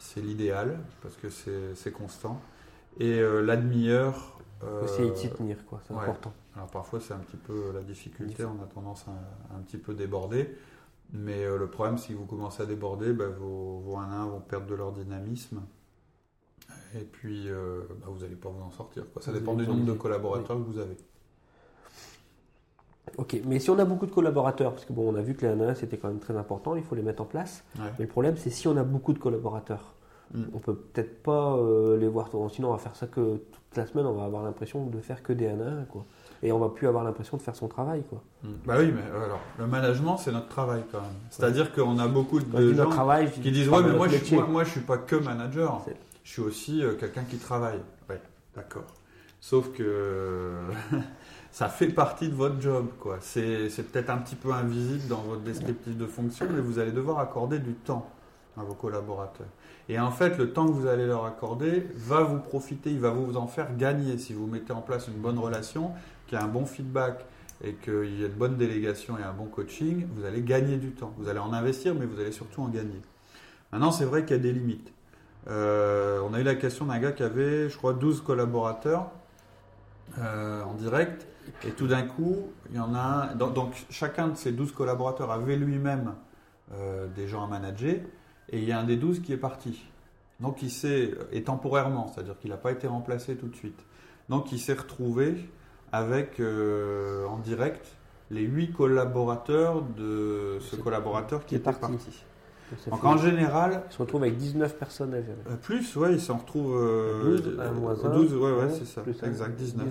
c'est 0.05 0.21
l'idéal 0.21 0.79
parce 1.03 1.17
que 1.17 1.29
c'est 1.31 1.93
constant. 1.93 2.41
Et 3.01 3.19
euh, 3.19 3.41
la 3.41 3.57
demi-heure. 3.57 4.39
y 5.25 5.31
tenir, 5.31 5.65
quoi, 5.67 5.81
c'est 5.87 5.95
important. 5.95 6.33
Alors 6.55 6.69
parfois 6.69 7.01
c'est 7.01 7.13
un 7.13 7.19
petit 7.19 7.37
peu 7.37 7.73
la 7.75 7.83
difficulté, 7.83 8.45
on 8.45 8.63
a 8.63 8.67
tendance 8.67 9.05
à, 9.09 9.57
un 9.57 9.61
petit 9.61 9.79
peu 9.79 9.95
déborder. 9.95 10.57
Mais 11.13 11.45
le 11.45 11.67
problème, 11.69 11.99
si 11.99 12.13
vous 12.15 12.25
commencez 12.25 12.63
à 12.63 12.67
déborder, 12.67 13.13
bah, 13.13 13.29
vos, 13.29 13.79
vos 13.81 13.97
1 13.97 14.11
1 14.11 14.27
vont 14.27 14.41
perdre 14.41 14.67
de 14.67 14.75
leur 14.75 14.93
dynamisme. 14.93 15.61
Et 16.95 17.05
puis, 17.05 17.49
bah, 17.49 18.07
vous 18.09 18.21
n'allez 18.21 18.37
pas 18.37 18.49
vous 18.49 18.63
en 18.63 18.71
sortir. 18.71 19.05
Quoi. 19.13 19.23
Ça 19.23 19.33
dépend 19.33 19.55
du 19.55 19.67
nombre 19.67 19.85
de 19.85 19.93
collaborateurs 19.93 20.57
que 20.57 20.63
vous 20.63 20.79
avez. 20.79 20.97
Ok, 23.19 23.41
mais 23.45 23.59
si 23.59 23.71
on 23.71 23.79
a 23.79 23.85
beaucoup 23.85 24.07
de 24.07 24.11
collaborateurs, 24.11 24.73
parce 24.73 24.85
que 24.85 24.93
bon, 24.93 25.13
on 25.13 25.17
a 25.17 25.23
vu 25.23 25.35
que 25.35 25.47
les 25.47 25.53
1 25.53 25.61
1 25.61 25.75
c'était 25.75 25.97
quand 25.97 26.09
même 26.09 26.19
très 26.19 26.37
important, 26.37 26.77
il 26.77 26.83
faut 26.83 26.95
les 26.95 27.03
mettre 27.03 27.23
en 27.23 27.27
place. 27.27 27.65
Mais 27.79 27.91
le 28.01 28.07
problème, 28.07 28.37
c'est 28.37 28.51
si 28.51 28.69
on 28.69 28.77
a 28.77 28.85
beaucoup 28.85 29.13
de 29.13 29.19
collaborateurs, 29.19 29.95
on 30.35 30.39
mm. 30.39 30.47
on 30.55 30.59
peut 30.59 30.75
peut-être 30.75 31.23
pas 31.23 31.57
euh, 31.57 31.99
les 31.99 32.09
voir. 32.09 32.29
Sinon, 32.51 32.69
on 32.71 32.73
va 32.73 32.79
faire 32.79 32.97
ça 32.97 33.07
que 33.07 33.37
toute 33.37 33.77
la 33.77 33.87
semaine, 33.87 34.07
on 34.07 34.15
va 34.15 34.25
avoir 34.25 34.43
l'impression 34.43 34.87
de 34.87 35.01
faire 35.01 35.23
que 35.23 35.33
des 35.33 35.49
1 35.49 35.61
1 35.61 35.85
quoi. 35.85 36.05
Et 36.43 36.53
on 36.53 36.59
va 36.59 36.69
plus 36.69 36.87
avoir 36.87 37.05
l'impression 37.05 37.37
de 37.39 37.43
faire 37.43 37.57
son 37.57 37.69
travail, 37.69 38.03
quoi. 38.09 38.23
Mm. 38.43 38.49
Bah 38.67 38.75
oui, 38.79 38.93
mais 38.95 39.03
euh, 39.13 39.25
alors, 39.25 39.41
le 39.59 39.67
management, 39.67 40.17
c'est 40.19 40.33
notre 40.33 40.49
travail 40.49 40.83
quand 40.91 41.01
même. 41.01 41.11
C'est-à-dire 41.31 41.73
qu'on 41.73 41.99
a 41.99 42.09
beaucoup 42.09 42.41
de 42.41 42.75
gens 42.75 42.91
travail, 42.91 43.31
qui 43.31 43.51
disent 43.51 43.69
Ouais, 43.69 43.83
mais 43.83 43.97
moi 43.97 44.09
je, 44.09 44.17
suis, 44.17 44.37
moi, 44.37 44.65
je 44.65 44.71
suis 44.71 44.81
pas 44.81 44.99
que 44.99 45.17
manager, 45.17 45.85
je 46.25 46.31
suis 46.31 46.43
aussi 46.43 46.83
euh, 46.83 46.95
quelqu'un 46.95 47.23
qui 47.23 47.37
travaille. 47.37 47.81
Ouais, 48.09 48.21
d'accord. 48.57 48.85
Sauf 49.45 49.73
que. 49.73 50.53
ça 51.53 51.69
fait 51.69 51.89
partie 51.89 52.31
de 52.31 52.35
votre 52.35 52.59
job. 52.63 52.87
quoi. 52.99 53.19
C'est 53.21 53.69
peut-être 53.93 54.09
un 54.09 54.17
petit 54.17 54.37
peu 54.37 54.51
invisible 54.51 55.07
dans 55.07 55.21
votre 55.21 55.43
descriptif 55.43 55.99
de 55.99 56.07
fonction, 56.07 56.47
mais 56.51 56.63
vous 56.63 56.79
allez 56.79 56.93
devoir 56.93 57.19
accorder 57.19 57.59
du 57.59 57.75
temps 57.75 58.11
à 58.57 58.63
vos 58.63 58.73
collaborateurs. 58.73 59.49
Et 59.91 60.01
en 60.01 60.11
fait, 60.11 60.39
le 60.39 60.55
temps 60.55 60.67
que 60.67 60.73
vous 60.73 60.87
allez 60.87 61.07
leur 61.07 61.27
accorder 61.27 61.87
va 61.95 62.23
vous 62.23 62.39
profiter, 62.39 62.91
il 62.91 63.01
va 63.01 63.11
vous 63.11 63.37
en 63.37 63.47
faire 63.47 63.77
gagner 63.77 64.17
si 64.17 64.33
vous 64.33 64.47
mettez 64.47 64.73
en 64.73 64.81
place 64.81 65.09
une 65.09 65.21
bonne 65.21 65.39
relation, 65.39 65.91
qui 66.27 66.37
a 66.37 66.43
un 66.43 66.49
bon 66.49 66.65
feedback 66.65 67.27
et 67.63 67.75
qu'il 67.75 68.19
y 68.19 68.25
ait 68.25 68.29
de 68.29 68.35
bonnes 68.35 68.57
délégations 68.57 69.19
et 69.19 69.23
un 69.23 69.35
bon 69.35 69.45
coaching, 69.45 70.07
vous 70.17 70.25
allez 70.25 70.41
gagner 70.41 70.79
du 70.79 70.93
temps. 70.93 71.13
Vous 71.19 71.29
allez 71.29 71.39
en 71.39 71.53
investir, 71.53 71.95
mais 71.95 72.07
vous 72.07 72.19
allez 72.19 72.33
surtout 72.33 72.63
en 72.63 72.69
gagner. 72.69 73.03
Maintenant, 73.73 73.93
c'est 73.93 74.07
vrai 74.07 74.25
qu'il 74.25 74.37
y 74.37 74.39
a 74.39 74.43
des 74.43 74.55
limites. 74.55 74.91
Euh, 75.49 76.23
on 76.27 76.33
a 76.33 76.41
eu 76.41 76.45
la 76.45 76.55
question 76.55 76.87
d'un 76.87 76.99
gars 76.99 77.13
qui 77.13 77.23
avait, 77.23 77.69
je 77.69 77.77
crois, 77.77 77.93
12 77.93 78.23
collaborateurs 78.23 79.11
euh, 80.19 80.63
en 80.63 80.75
direct. 80.75 81.27
Et 81.65 81.71
tout 81.71 81.87
d'un 81.87 82.03
coup, 82.03 82.51
il 82.71 82.77
y 82.77 82.81
en 82.81 82.95
a 82.95 83.31
un. 83.33 83.35
Donc, 83.35 83.75
chacun 83.91 84.29
de 84.29 84.37
ces 84.37 84.53
12 84.53 84.73
collaborateurs 84.73 85.31
avait 85.31 85.57
lui-même 85.57 86.15
euh, 86.73 87.07
des 87.09 87.29
gens 87.29 87.45
à 87.45 87.47
manager. 87.47 87.97
Et 88.51 88.59
il 88.59 88.65
y 88.65 88.73
a 88.73 88.79
un 88.79 88.85
des 88.85 88.97
12 88.97 89.21
qui 89.21 89.33
est 89.33 89.39
parti. 89.39 89.85
Donc, 90.41 90.63
il 90.63 90.71
s'est. 90.71 91.13
Et 91.33 91.43
temporairement, 91.43 92.11
c'est-à-dire 92.13 92.39
qu'il 92.39 92.51
n'a 92.51 92.57
pas 92.57 92.73
été 92.73 92.87
remplacé 92.87 93.37
tout 93.37 93.49
de 93.49 93.57
suite. 93.57 93.85
Donc, 94.29 94.53
il 94.53 94.59
s'est 94.59 94.75
retrouvé 94.75 95.49
avec 95.93 96.41
en 96.41 97.39
direct 97.39 97.87
les 98.31 98.43
8 98.43 98.73
collaborateurs 98.73 99.83
de 99.83 100.59
ce 100.61 100.77
collaborateur 100.77 101.45
qui, 101.45 101.55
était 101.55 101.73
parti. 101.73 102.25
Donc, 102.91 103.05
en 103.05 103.17
général. 103.17 103.83
Ils 103.91 103.93
se 103.93 103.99
retrouvent 103.99 104.23
avec 104.23 104.37
19 104.37 104.77
personnes 104.79 105.15
à 105.15 105.21
gérer. 105.21 105.37
Euh, 105.51 105.57
plus, 105.57 105.97
ouais, 105.97 106.15
ils 106.15 106.21
s'en 106.21 106.39
retrouvent. 106.39 106.81
12, 107.23 107.59
1 107.61 107.71
moins 107.73 108.05
1. 108.05 108.09
12, 108.11 108.35
ouais, 108.35 108.53
ouais, 108.53 108.71
c'est 108.71 108.87
ça. 108.87 109.03
Exact, 109.27 109.55
19. 109.55 109.87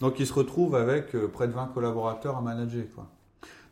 Donc 0.00 0.20
ils 0.20 0.26
se 0.26 0.34
retrouvent 0.34 0.76
avec 0.76 1.14
euh, 1.14 1.26
près 1.26 1.48
de 1.48 1.52
20 1.52 1.68
collaborateurs 1.68 2.36
à 2.36 2.40
manager. 2.42 2.84
Quoi. 2.94 3.06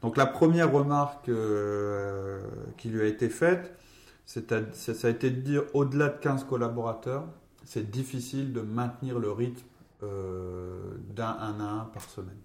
Donc 0.00 0.16
la 0.16 0.26
première 0.26 0.72
remarque 0.72 1.28
euh, 1.28 2.40
qui 2.78 2.88
lui 2.88 3.02
a 3.02 3.04
été 3.04 3.28
faite, 3.28 3.76
ça 4.24 4.40
a 4.40 5.10
été 5.10 5.30
de 5.30 5.40
dire 5.40 5.64
au-delà 5.74 6.08
de 6.08 6.18
15 6.18 6.44
collaborateurs, 6.44 7.24
c'est 7.64 7.90
difficile 7.90 8.54
de 8.54 8.62
maintenir 8.62 9.18
le 9.18 9.30
rythme 9.30 9.66
d'un 10.00 11.36
1 11.40 11.60
à 11.60 11.70
1 11.82 11.90
par 11.92 12.02
semaine. 12.02 12.40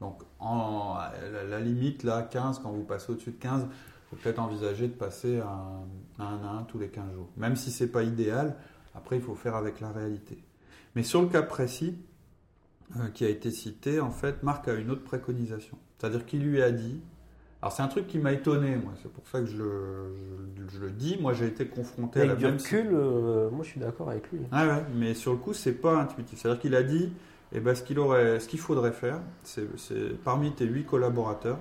Donc 0.00 0.22
en, 0.38 0.96
la, 1.32 1.44
la, 1.44 1.60
limite, 1.60 2.04
là, 2.04 2.22
15, 2.22 2.60
quand 2.60 2.70
vous 2.70 2.84
passez 2.84 3.12
au-dessus 3.12 3.32
de 3.32 3.38
15, 3.38 3.66
faut 4.10 4.16
peut-être 4.16 4.38
envisager 4.38 4.88
de 4.88 4.92
passer 4.92 5.40
à 5.40 5.50
un, 6.18 6.42
à 6.42 6.58
un, 6.58 6.62
tous 6.64 6.78
les 6.78 6.88
15 6.88 7.12
jours. 7.14 7.28
Même 7.36 7.56
si 7.56 7.70
ce 7.70 7.84
n'est 7.84 7.90
pas 7.90 8.02
idéal, 8.02 8.56
après 8.94 9.16
il 9.16 9.22
faut 9.22 9.34
faire 9.34 9.54
avec 9.54 9.80
la 9.80 9.90
réalité. 9.90 10.38
Mais 10.94 11.02
sur 11.02 11.22
le 11.22 11.28
cas 11.28 11.42
précis 11.42 11.98
euh, 12.96 13.08
qui 13.12 13.24
a 13.24 13.28
été 13.28 13.50
cité, 13.50 14.00
en 14.00 14.10
fait, 14.10 14.42
Marc 14.42 14.66
a 14.68 14.74
une 14.74 14.90
autre 14.90 15.04
préconisation. 15.04 15.78
C'est-à-dire 15.98 16.24
qu'il 16.24 16.42
lui 16.42 16.62
a 16.62 16.70
dit, 16.70 17.00
alors 17.60 17.72
c'est 17.72 17.82
un 17.82 17.88
truc 17.88 18.06
qui 18.06 18.18
m'a 18.18 18.32
étonné, 18.32 18.76
moi, 18.76 18.92
c'est 19.02 19.12
pour 19.12 19.26
ça 19.28 19.40
que 19.40 19.46
je 19.46 19.56
le, 19.58 20.14
je, 20.72 20.78
le 20.78 20.90
dis, 20.90 21.18
moi 21.20 21.34
j'ai 21.34 21.46
été 21.46 21.66
confronté 21.66 22.22
à 22.22 22.26
la 22.26 22.34
même... 22.36 22.56
recul, 22.56 22.88
euh, 22.92 23.50
moi 23.50 23.64
je 23.64 23.70
suis 23.70 23.80
d'accord 23.80 24.10
avec 24.10 24.30
lui. 24.30 24.40
Ah 24.52 24.66
ouais, 24.66 24.84
mais 24.94 25.14
sur 25.14 25.32
le 25.32 25.38
coup 25.38 25.52
c'est 25.52 25.72
pas 25.72 26.00
intuitif. 26.00 26.38
C'est-à-dire 26.38 26.60
qu'il 26.60 26.74
a 26.76 26.82
dit, 26.82 27.12
eh 27.52 27.60
ben, 27.60 27.74
ce 27.74 27.82
qu'il 27.82 27.98
aurait, 27.98 28.40
ce 28.40 28.48
qu'il 28.48 28.60
faudrait 28.60 28.92
faire, 28.92 29.20
c'est 29.42 29.66
parmi 30.22 30.52
tes 30.52 30.66
huit 30.66 30.84
collaborateurs, 30.84 31.58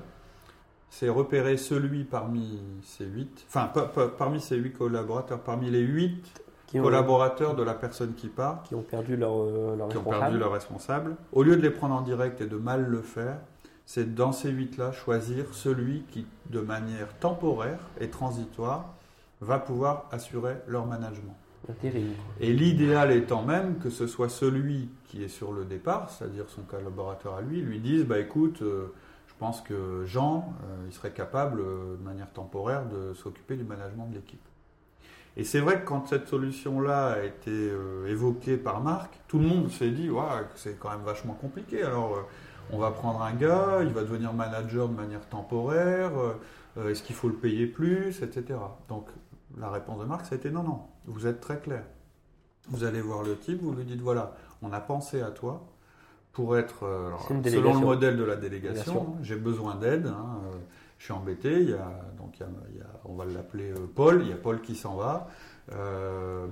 c'est 0.90 1.10
repérer 1.10 1.58
celui 1.58 2.04
parmi 2.04 2.60
ces 2.84 3.06
huit, 3.06 3.46
enfin 3.48 3.72
parmi 4.18 4.40
ces 4.40 4.56
huit 4.56 4.74
collaborateurs, 4.74 5.40
parmi 5.40 5.70
les 5.70 5.82
huit 5.82 6.24
collaborateurs 6.72 7.56
de 7.56 7.64
la 7.64 7.74
personne 7.74 8.14
qui 8.14 8.28
part, 8.28 8.64
qui 8.64 8.76
ont 8.76 8.82
perdu 8.82 9.16
leur, 9.16 9.34
euh, 9.40 9.76
leur 9.78 9.90
qui 9.90 9.98
ont 9.98 10.04
perdu 10.04 10.38
leur 10.38 10.52
responsable. 10.52 11.16
Au 11.32 11.44
lieu 11.44 11.56
de 11.56 11.62
les 11.62 11.70
prendre 11.70 11.96
en 11.96 12.02
direct 12.02 12.42
et 12.42 12.48
de 12.48 12.58
mal 12.58 12.86
le 12.86 13.02
faire, 13.02 13.38
c'est 13.86 14.16
dans 14.16 14.34
ces 14.34 14.50
huit-là 14.50 14.92
choisir 14.92 15.54
celui 15.54 16.04
qui, 16.12 16.26
de 16.50 16.60
manière 16.60 17.18
temporaire 17.20 17.80
et 18.02 18.10
transitoire, 18.10 18.94
va 19.40 19.60
pouvoir 19.60 20.08
assurer 20.12 20.56
leur 20.68 20.86
management. 20.86 21.36
Et 22.40 22.54
l'idéal 22.54 23.12
étant 23.12 23.44
même 23.44 23.78
que 23.80 23.90
ce 23.90 24.08
soit 24.08 24.30
celui 24.30 24.90
qui 25.06 25.24
est 25.24 25.28
sur 25.28 25.52
le 25.52 25.66
départ, 25.66 26.10
c'est-à-dire 26.10 26.46
son 26.48 26.62
collaborateur 26.62 27.36
à 27.36 27.42
lui, 27.42 27.62
lui 27.62 27.80
dise 27.80 28.06
bah 28.06 28.20
écoute, 28.20 28.62
euh, 28.62 28.94
pense 29.38 29.62
que 29.62 30.06
Jean, 30.06 30.54
euh, 30.64 30.86
il 30.88 30.94
serait 30.94 31.12
capable, 31.12 31.62
euh, 31.62 31.98
de 31.98 32.04
manière 32.04 32.32
temporaire, 32.32 32.86
de 32.86 33.14
s'occuper 33.14 33.56
du 33.56 33.64
management 33.64 34.08
de 34.08 34.16
l'équipe. 34.16 34.42
Et 35.36 35.44
c'est 35.44 35.60
vrai 35.60 35.82
que 35.82 35.86
quand 35.86 36.08
cette 36.08 36.28
solution-là 36.28 37.14
a 37.14 37.24
été 37.24 37.52
euh, 37.52 38.08
évoquée 38.08 38.58
par 38.58 38.82
Marc, 38.82 39.20
tout 39.28 39.38
le 39.38 39.46
monde 39.46 39.70
s'est 39.70 39.92
dit 39.92 40.10
ouais, 40.10 40.24
c'est 40.56 40.80
quand 40.80 40.90
même 40.90 41.04
vachement 41.06 41.34
compliqué. 41.34 41.84
Alors, 41.84 42.28
on 42.72 42.80
va 42.80 42.92
prendre 42.92 43.22
un 43.22 43.34
gars, 43.34 43.80
il 43.82 43.90
va 43.90 44.02
devenir 44.02 44.34
manager 44.34 44.90
de 44.90 44.96
manière 44.96 45.26
temporaire, 45.30 46.12
est-ce 46.86 47.02
qu'il 47.02 47.16
faut 47.16 47.30
le 47.30 47.36
payer 47.36 47.66
plus, 47.66 48.22
etc. 48.22 48.60
Donc, 48.90 49.08
la 49.58 49.70
réponse 49.70 50.00
de 50.00 50.06
Marc, 50.06 50.26
ça 50.26 50.36
a 50.36 50.38
été 50.38 50.50
non, 50.52 50.64
non, 50.64 50.82
vous 51.06 51.28
êtes 51.28 51.40
très 51.40 51.60
clair. 51.60 51.84
Vous 52.70 52.84
allez 52.84 53.00
voir 53.00 53.24
le 53.24 53.38
type, 53.38 53.62
vous 53.62 53.72
lui 53.72 53.86
dites 53.86 54.02
voilà, 54.02 54.36
on 54.62 54.74
a 54.74 54.82
pensé 54.82 55.22
à 55.22 55.32
toi, 55.32 55.66
pour 56.38 56.56
être, 56.56 56.84
euh, 56.84 57.10
selon 57.46 57.74
le 57.74 57.80
modèle 57.80 58.16
de 58.16 58.24
la 58.24 58.36
délégation, 58.36 59.16
j'ai 59.24 59.38
besoin 59.38 59.74
d'aide, 59.74 60.06
hein, 60.06 60.40
euh, 60.46 60.58
je 61.00 61.06
suis 61.06 61.14
embêté, 61.14 61.62
il 61.62 61.72
y 61.72 61.74
a, 61.74 61.90
donc 62.16 62.40
il 62.40 62.78
y 62.78 62.80
a, 62.80 62.86
on 63.06 63.16
va 63.16 63.26
l'appeler 63.26 63.72
euh, 63.72 63.88
Paul, 63.96 64.22
il 64.22 64.30
y 64.30 64.34
a 64.34 64.36
Paul 64.36 64.62
qui 64.62 64.76
s'en 64.76 64.98
va, 64.98 65.30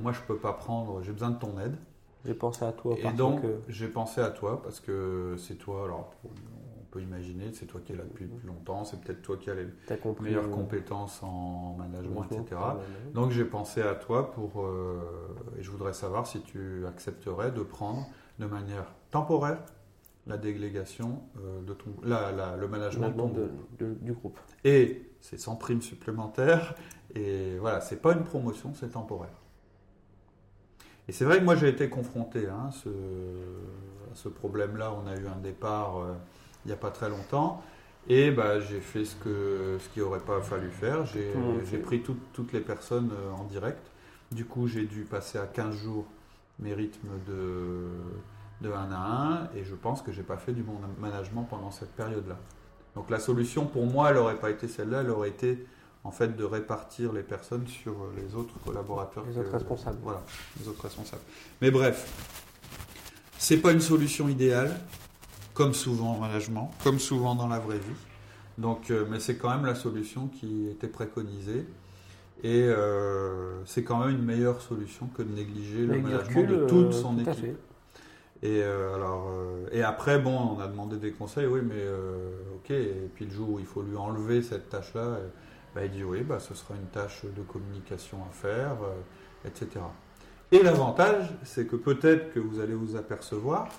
moi 0.01 0.11
je 0.11 0.21
peux 0.27 0.37
pas 0.37 0.53
prendre, 0.53 1.03
j'ai 1.03 1.11
besoin 1.11 1.29
de 1.29 1.37
ton 1.37 1.59
aide. 1.59 1.75
J'ai 2.25 2.33
pensé 2.33 2.65
à 2.65 2.71
toi. 2.71 2.95
Et 2.97 3.11
donc 3.11 3.41
j'ai 3.67 3.87
pensé 3.87 4.21
à 4.21 4.31
toi 4.31 4.63
parce 4.63 4.79
que 4.79 5.35
c'est 5.37 5.53
toi, 5.53 5.83
alors 5.83 6.09
on 6.23 6.85
peut 6.89 7.01
imaginer, 7.03 7.53
c'est 7.53 7.67
toi 7.67 7.79
qui 7.85 7.93
es 7.93 7.95
là 7.95 8.05
depuis 8.05 8.25
plus 8.25 8.47
longtemps, 8.47 8.85
c'est 8.85 8.99
peut-être 8.99 9.21
toi 9.21 9.37
qui 9.37 9.51
as 9.51 9.53
les 9.53 9.67
meilleures 10.19 10.49
compétences 10.49 11.21
en 11.21 11.75
management, 11.77 12.25
etc. 12.31 12.59
Donc 13.13 13.29
j'ai 13.29 13.45
pensé 13.45 13.83
à 13.83 13.93
toi 13.93 14.31
pour, 14.31 14.67
et 15.59 15.61
je 15.61 15.69
voudrais 15.69 15.93
savoir 15.93 16.25
si 16.25 16.41
tu 16.41 16.87
accepterais 16.87 17.51
de 17.51 17.61
prendre 17.61 18.07
de 18.39 18.47
manière 18.47 18.85
temporaire 19.11 19.59
la 20.27 20.37
délégation 20.37 21.21
euh, 21.37 21.61
de 21.61 21.73
ton, 21.73 21.91
le 22.03 22.67
management, 22.67 23.13
du 23.79 24.13
groupe. 24.13 24.39
Et 24.63 25.09
c'est 25.21 25.39
sans 25.39 25.55
prime 25.55 25.81
supplémentaire. 25.81 26.75
Et 27.13 27.57
voilà, 27.59 27.81
c'est 27.81 28.01
pas 28.01 28.13
une 28.13 28.23
promotion, 28.23 28.73
c'est 28.73 28.89
temporaire. 28.89 29.41
Et 31.07 31.11
c'est 31.11 31.25
vrai 31.25 31.39
que 31.39 31.43
moi 31.43 31.55
j'ai 31.55 31.69
été 31.69 31.87
confronté 31.87 32.47
hein, 32.47 32.71
ce, 32.71 32.89
à 32.89 34.15
ce 34.15 34.27
problème-là. 34.27 34.93
On 34.93 35.07
a 35.07 35.15
eu 35.15 35.27
un 35.27 35.39
départ 35.39 35.99
euh, 35.99 36.13
il 36.65 36.69
n'y 36.69 36.73
a 36.73 36.77
pas 36.77 36.91
très 36.91 37.09
longtemps. 37.09 37.61
Et 38.07 38.31
bah, 38.31 38.59
j'ai 38.59 38.81
fait 38.81 39.05
ce 39.05 39.15
que 39.15 39.77
ce 39.79 39.89
qu'il 39.89 40.03
n'aurait 40.03 40.19
pas 40.19 40.41
fallu 40.41 40.69
faire. 40.69 41.05
J'ai 41.05 41.77
pris 41.77 42.01
toutes 42.01 42.53
les 42.53 42.59
personnes 42.59 43.11
euh, 43.11 43.31
en 43.31 43.43
direct. 43.45 43.91
Du 44.31 44.45
coup, 44.45 44.67
j'ai 44.67 44.85
dû 44.85 45.03
passer 45.03 45.37
à 45.37 45.45
15 45.45 45.75
jours 45.75 46.05
mes 46.59 46.73
rythmes 46.73 47.19
de, 47.27 47.87
de 48.65 48.71
1 48.71 48.91
à 48.91 49.49
1 49.53 49.57
et 49.57 49.63
je 49.63 49.75
pense 49.75 50.01
que 50.01 50.11
j'ai 50.11 50.23
pas 50.23 50.37
fait 50.37 50.53
du 50.53 50.63
bon 50.63 50.75
management 50.99 51.47
pendant 51.49 51.71
cette 51.71 51.91
période-là. 51.91 52.37
Donc 52.95 53.09
la 53.09 53.19
solution 53.19 53.65
pour 53.65 53.85
moi, 53.85 54.09
elle 54.09 54.15
n'aurait 54.15 54.39
pas 54.39 54.49
été 54.49 54.67
celle-là, 54.67 55.01
elle 55.01 55.09
aurait 55.09 55.29
été 55.29 55.65
en 56.03 56.11
fait 56.11 56.35
de 56.35 56.43
répartir 56.43 57.13
les 57.13 57.23
personnes 57.23 57.67
sur 57.67 57.93
les 58.15 58.35
autres 58.35 58.53
collaborateurs. 58.63 59.25
Les 59.27 59.37
autres 59.37 59.51
responsables. 59.51 59.97
Voilà, 60.03 60.21
les 60.59 60.67
autres 60.67 60.83
responsables. 60.83 61.23
Mais 61.61 61.71
bref, 61.71 62.07
c'est 63.37 63.57
pas 63.57 63.71
une 63.71 63.81
solution 63.81 64.29
idéale, 64.29 64.71
comme 65.53 65.73
souvent 65.73 66.13
en 66.13 66.19
management, 66.19 66.71
comme 66.83 66.99
souvent 66.99 67.35
dans 67.35 67.47
la 67.47 67.59
vraie 67.59 67.79
vie. 67.79 67.95
Donc, 68.57 68.89
euh, 68.89 69.05
mais 69.09 69.19
c'est 69.19 69.35
quand 69.35 69.49
même 69.49 69.65
la 69.65 69.75
solution 69.75 70.27
qui 70.27 70.67
était 70.69 70.87
préconisée. 70.87 71.65
Et 72.43 72.63
euh, 72.63 73.63
c'est 73.65 73.83
quand 73.83 74.05
même 74.05 74.15
une 74.15 74.23
meilleure 74.23 74.61
solution 74.61 75.07
que 75.07 75.23
de 75.23 75.33
négliger 75.33 75.85
le 75.85 75.99
management 75.99 76.47
de 76.47 76.65
toute 76.67 76.87
euh, 76.87 76.91
son 76.91 77.17
équipe. 77.19 77.57
Et, 78.41 78.61
euh, 78.61 78.95
alors, 78.95 79.29
euh, 79.29 79.67
et 79.71 79.81
après, 79.81 80.19
bon, 80.19 80.37
on 80.37 80.59
a 80.59 80.67
demandé 80.67 80.97
des 80.97 81.11
conseils, 81.11 81.45
oui, 81.45 81.61
mais 81.63 81.75
euh, 81.77 82.29
ok, 82.57 82.71
et 82.71 83.09
puis 83.13 83.25
le 83.25 83.31
jour 83.31 83.51
où 83.51 83.59
il 83.59 83.65
faut 83.65 83.81
lui 83.81 83.95
enlever 83.95 84.41
cette 84.41 84.69
tâche-là, 84.69 85.19
bah, 85.73 85.85
il 85.85 85.91
dit 85.91 86.03
oui, 86.03 86.21
bah, 86.21 86.39
ce 86.39 86.53
sera 86.53 86.75
une 86.75 86.87
tâche 86.87 87.23
de 87.25 87.41
communication 87.43 88.19
à 88.29 88.31
faire, 88.33 88.77
etc. 89.45 89.67
Et 90.51 90.61
l'avantage, 90.61 91.33
c'est 91.43 91.65
que 91.65 91.75
peut-être 91.75 92.33
que 92.33 92.39
vous 92.39 92.59
allez 92.59 92.73
vous 92.73 92.95
apercevoir 92.95 93.69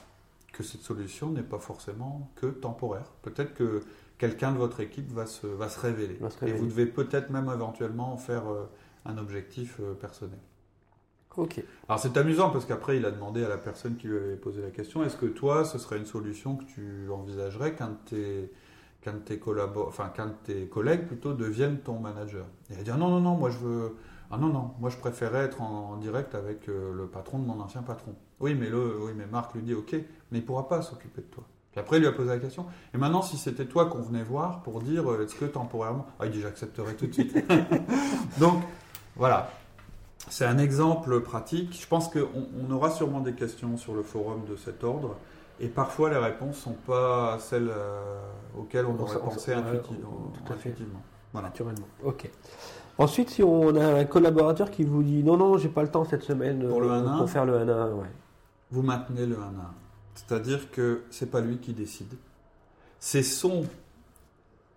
que 0.52 0.62
cette 0.62 0.80
solution 0.80 1.30
n'est 1.30 1.42
pas 1.42 1.58
forcément 1.58 2.30
que 2.34 2.46
temporaire. 2.46 3.12
Peut-être 3.22 3.54
que 3.54 3.82
quelqu'un 4.16 4.52
de 4.52 4.58
votre 4.58 4.80
équipe 4.80 5.12
va 5.12 5.26
se, 5.26 5.46
va 5.46 5.68
se 5.68 5.78
révéler. 5.78 6.18
Et 6.46 6.52
vous 6.52 6.66
devez 6.66 6.86
peut-être 6.86 7.28
même 7.28 7.50
éventuellement 7.52 8.14
en 8.14 8.16
faire 8.16 8.44
un 9.04 9.18
objectif 9.18 9.80
personnel. 10.00 10.38
Alors 11.88 11.98
c'est 11.98 12.16
amusant 12.16 12.50
parce 12.50 12.64
qu'après 12.64 12.96
il 12.96 13.04
a 13.04 13.10
demandé 13.10 13.44
à 13.44 13.48
la 13.48 13.58
personne 13.58 13.96
qui 13.96 14.08
lui 14.08 14.16
avait 14.16 14.36
posé 14.36 14.62
la 14.62 14.70
question 14.70 15.04
est-ce 15.04 15.16
que 15.16 15.26
toi 15.26 15.64
ce 15.64 15.78
serait 15.78 15.98
une 15.98 16.06
solution 16.06 16.56
que 16.56 16.64
tu 16.64 17.10
envisagerais 17.10 17.74
qu'un 17.74 17.88
de 17.88 17.96
tes 18.08 18.52
qu'un 19.02 19.12
tes 19.12 19.40
enfin 19.76 20.08
qu'un 20.08 20.34
tes 20.44 20.66
collègues 20.66 21.06
plutôt 21.06 21.34
devienne 21.34 21.78
ton 21.78 21.98
manager? 21.98 22.46
Il 22.70 22.78
a 22.78 22.82
dit 22.82 22.90
ah 22.90 22.96
non 22.96 23.08
non 23.08 23.20
non 23.20 23.34
moi 23.36 23.50
je 23.50 23.58
veux 23.58 23.96
ah 24.30 24.38
non 24.38 24.48
non 24.48 24.72
moi 24.80 24.90
je 24.90 24.96
préférais 24.96 25.44
être 25.44 25.62
en, 25.62 25.96
direct 25.96 26.34
avec 26.34 26.68
euh, 26.68 26.92
le 26.94 27.06
patron 27.06 27.38
de 27.38 27.46
mon 27.46 27.60
ancien 27.60 27.82
patron. 27.82 28.14
Oui 28.40 28.54
mais 28.54 28.68
le 28.68 28.98
oui 29.00 29.12
mais 29.14 29.26
Marc 29.26 29.54
lui 29.54 29.62
dit 29.62 29.74
ok 29.74 29.94
mais 30.30 30.38
il 30.38 30.44
pourra 30.44 30.68
pas 30.68 30.82
s'occuper 30.82 31.20
de 31.20 31.26
toi. 31.26 31.44
Puis 31.72 31.80
après 31.80 31.98
il 31.98 32.00
lui 32.00 32.08
a 32.08 32.12
posé 32.12 32.28
la 32.28 32.38
question 32.38 32.66
et 32.94 32.98
maintenant 32.98 33.22
si 33.22 33.36
c'était 33.36 33.66
toi 33.66 33.86
qu'on 33.86 34.02
venait 34.02 34.24
voir 34.24 34.62
pour 34.62 34.80
dire 34.80 35.10
euh, 35.10 35.24
est-ce 35.24 35.34
que 35.34 35.44
temporairement 35.44 36.06
ah 36.18 36.26
il 36.26 36.32
dit 36.32 36.40
j'accepterais 36.40 36.94
tout 36.94 37.06
de 37.06 37.12
suite. 37.12 37.36
Donc 38.40 38.62
voilà, 39.14 39.50
c'est 40.28 40.44
un 40.44 40.58
exemple 40.58 41.20
pratique. 41.20 41.78
Je 41.80 41.86
pense 41.86 42.08
qu'on 42.08 42.28
on 42.60 42.70
aura 42.72 42.90
sûrement 42.90 43.20
des 43.20 43.34
questions 43.34 43.76
sur 43.76 43.94
le 43.94 44.02
forum 44.02 44.44
de 44.48 44.56
cet 44.56 44.84
ordre. 44.84 45.16
Et 45.60 45.68
parfois, 45.68 46.10
les 46.10 46.18
réponses 46.18 46.56
ne 46.56 46.72
sont 46.72 46.78
pas 46.86 47.38
celles 47.38 47.70
auxquelles 48.58 48.84
on, 48.86 48.98
aurait 49.00 49.18
pensé 49.18 49.52
intuitivement. 49.52 50.32
Tout 50.44 50.52
à 50.52 50.56
fait. 50.56 50.74
Voilà. 51.32 51.48
Naturellement. 51.48 51.86
Ok. 52.04 52.30
Ensuite, 52.98 53.30
si 53.30 53.42
on 53.42 53.76
a 53.76 54.00
un 54.00 54.04
collaborateur 54.04 54.70
qui 54.70 54.84
vous 54.84 55.02
dit 55.02 55.22
non, 55.22 55.36
non, 55.36 55.58
j'ai 55.58 55.68
pas 55.68 55.82
le 55.82 55.90
temps 55.90 56.04
cette 56.04 56.22
semaine 56.22 56.66
pour, 56.66 56.80
le 56.80 56.90
1 56.90 57.18
pour 57.18 57.28
faire 57.28 57.44
le 57.44 57.58
1 57.58 57.92
ouais. 57.92 58.06
vous 58.70 58.82
maintenez 58.82 59.26
le 59.26 59.36
1 59.36 59.40
C'est-à-dire 60.14 60.70
que 60.70 61.02
c'est 61.10 61.30
pas 61.30 61.40
lui 61.40 61.58
qui 61.58 61.74
décide. 61.74 62.14
C'est 62.98 63.22
son, 63.22 63.66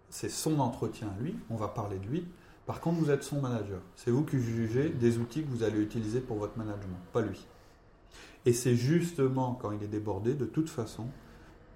c'est 0.09 0.29
son 0.29 0.59
entretien 0.59 1.07
lui. 1.21 1.37
On 1.49 1.55
va 1.55 1.69
parler 1.69 1.97
de 1.97 2.05
lui. 2.07 2.27
Par 2.69 2.81
contre, 2.81 2.99
vous 2.99 3.09
êtes 3.09 3.23
son 3.23 3.41
manager. 3.41 3.79
C'est 3.95 4.11
vous 4.11 4.23
qui 4.23 4.39
jugez 4.39 4.89
des 4.89 5.17
outils 5.17 5.41
que 5.41 5.49
vous 5.49 5.63
allez 5.63 5.81
utiliser 5.81 6.19
pour 6.19 6.37
votre 6.37 6.55
management, 6.55 6.99
pas 7.11 7.21
lui. 7.21 7.47
Et 8.45 8.53
c'est 8.53 8.75
justement 8.75 9.57
quand 9.59 9.71
il 9.71 9.81
est 9.81 9.87
débordé, 9.87 10.35
de 10.35 10.45
toute 10.45 10.69
façon, 10.69 11.07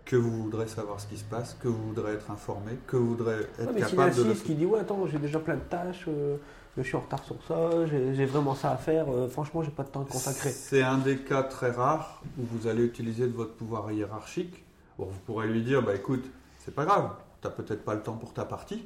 que 0.06 0.16
vous 0.16 0.44
voudrez 0.44 0.68
savoir 0.68 1.00
ce 1.00 1.08
qui 1.08 1.18
se 1.18 1.24
passe, 1.24 1.58
que 1.60 1.68
vous 1.68 1.82
voudrez 1.88 2.14
être 2.14 2.30
informé, 2.30 2.74
que 2.86 2.96
vous 2.96 3.16
voudrez 3.16 3.38
être 3.58 3.76
capable 3.76 4.16
de. 4.16 4.34
Qui 4.34 4.54
dit 4.54 4.68
ouais 4.68 4.82
attends 4.82 5.08
j'ai 5.08 5.18
déjà 5.18 5.40
plein 5.40 5.56
de 5.56 5.62
tâches, 5.62 6.06
euh, 6.08 6.38
je 6.78 6.84
suis 6.84 6.96
en 6.96 7.00
retard 7.00 7.24
sur 7.24 7.38
ça, 7.48 7.88
j'ai 7.88 8.26
vraiment 8.26 8.54
ça 8.54 8.70
à 8.70 8.78
faire, 8.78 9.10
euh, 9.10 9.28
franchement 9.28 9.64
j'ai 9.64 9.72
pas 9.72 9.82
de 9.82 9.90
temps 9.90 10.04
de 10.04 10.10
consacrer. 10.10 10.52
C'est 10.52 10.84
un 10.84 11.00
des 11.00 11.18
cas 11.18 11.42
très 11.42 11.72
rares 11.72 12.22
où 12.38 12.44
vous 12.44 12.68
allez 12.68 12.84
utiliser 12.84 13.26
de 13.26 13.34
votre 13.34 13.56
pouvoir 13.56 13.92
hiérarchique. 13.92 14.64
vous 15.00 15.08
pourrez 15.26 15.48
lui 15.48 15.64
dire 15.64 15.82
bah 15.82 15.96
écoute 15.96 16.30
c'est 16.60 16.76
pas 16.76 16.86
grave, 16.86 17.10
tu 17.42 17.48
n'as 17.48 17.54
peut-être 17.56 17.84
pas 17.84 17.96
le 17.96 18.04
temps 18.04 18.16
pour 18.16 18.32
ta 18.32 18.46
partie, 18.46 18.86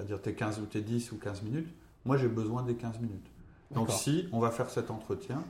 c'est-à-dire 0.00 0.22
tes 0.22 0.32
15 0.32 0.60
ou 0.60 0.64
tes 0.64 0.80
10 0.80 1.12
ou 1.12 1.16
15 1.16 1.42
minutes. 1.42 1.68
Moi 2.06 2.16
j'ai 2.16 2.28
besoin 2.28 2.62
des 2.62 2.74
15 2.74 3.00
minutes. 3.00 3.26
Donc 3.70 3.90
si 3.90 4.28
on 4.32 4.40
va 4.40 4.50
faire 4.50 4.70
cet 4.70 4.90
entretien 4.90 5.42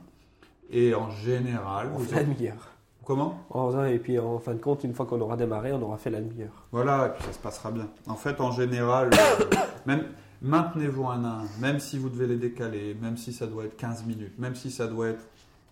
et 0.69 0.93
en 0.93 1.09
général 1.09 1.89
on 1.95 1.99
fait 1.99 2.17
la 2.17 2.23
demi-heure. 2.23 2.67
Comment? 3.05 3.39
Et 3.87 3.97
puis 3.97 4.19
en 4.19 4.39
fin 4.39 4.53
de 4.53 4.59
compte, 4.59 4.83
une 4.83 4.93
fois 4.93 5.05
qu'on 5.05 5.21
aura 5.21 5.37
démarré, 5.37 5.71
on 5.71 5.81
aura 5.81 5.97
fait 5.97 6.09
la 6.09 6.21
demi-heure. 6.21 6.67
Voilà, 6.71 7.07
et 7.07 7.09
puis 7.11 7.23
ça 7.23 7.33
se 7.33 7.39
passera 7.39 7.71
bien. 7.71 7.87
En 8.07 8.15
fait, 8.15 8.39
en 8.39 8.51
général, 8.51 9.09
euh, 9.13 9.45
même 9.85 10.05
maintenez-vous 10.41 11.07
un 11.07 11.23
à 11.23 11.27
un, 11.27 11.45
même 11.59 11.79
si 11.79 11.97
vous 11.97 12.09
devez 12.09 12.27
les 12.27 12.37
décaler, 12.37 12.95
même 13.01 13.17
si 13.17 13.33
ça 13.33 13.47
doit 13.47 13.65
être 13.65 13.77
15 13.77 14.05
minutes, 14.05 14.37
même 14.37 14.55
si 14.55 14.69
ça 14.69 14.87
doit 14.87 15.09
être 15.09 15.23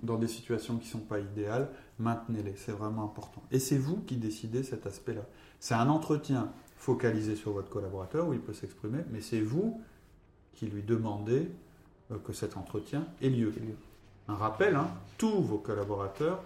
dans 0.01 0.17
des 0.17 0.27
situations 0.27 0.77
qui 0.77 0.87
ne 0.87 0.91
sont 0.91 1.05
pas 1.05 1.19
idéales, 1.19 1.69
maintenez-les, 1.99 2.55
c'est 2.55 2.71
vraiment 2.71 3.03
important. 3.03 3.43
Et 3.51 3.59
c'est 3.59 3.77
vous 3.77 3.97
qui 3.97 4.15
décidez 4.15 4.63
cet 4.63 4.87
aspect-là. 4.87 5.23
C'est 5.59 5.75
un 5.75 5.89
entretien 5.89 6.49
focalisé 6.79 7.35
sur 7.35 7.51
votre 7.51 7.69
collaborateur 7.69 8.27
où 8.27 8.33
il 8.33 8.39
peut 8.39 8.53
s'exprimer, 8.53 8.99
mais 9.11 9.21
c'est 9.21 9.41
vous 9.41 9.79
qui 10.53 10.65
lui 10.65 10.81
demandez 10.81 11.51
euh, 12.11 12.15
que 12.25 12.33
cet 12.33 12.57
entretien 12.57 13.05
ait 13.21 13.29
lieu. 13.29 13.53
Un 14.27 14.35
rappel, 14.35 14.75
hein, 14.75 14.87
tous 15.17 15.41
vos 15.41 15.57
collaborateurs 15.57 16.41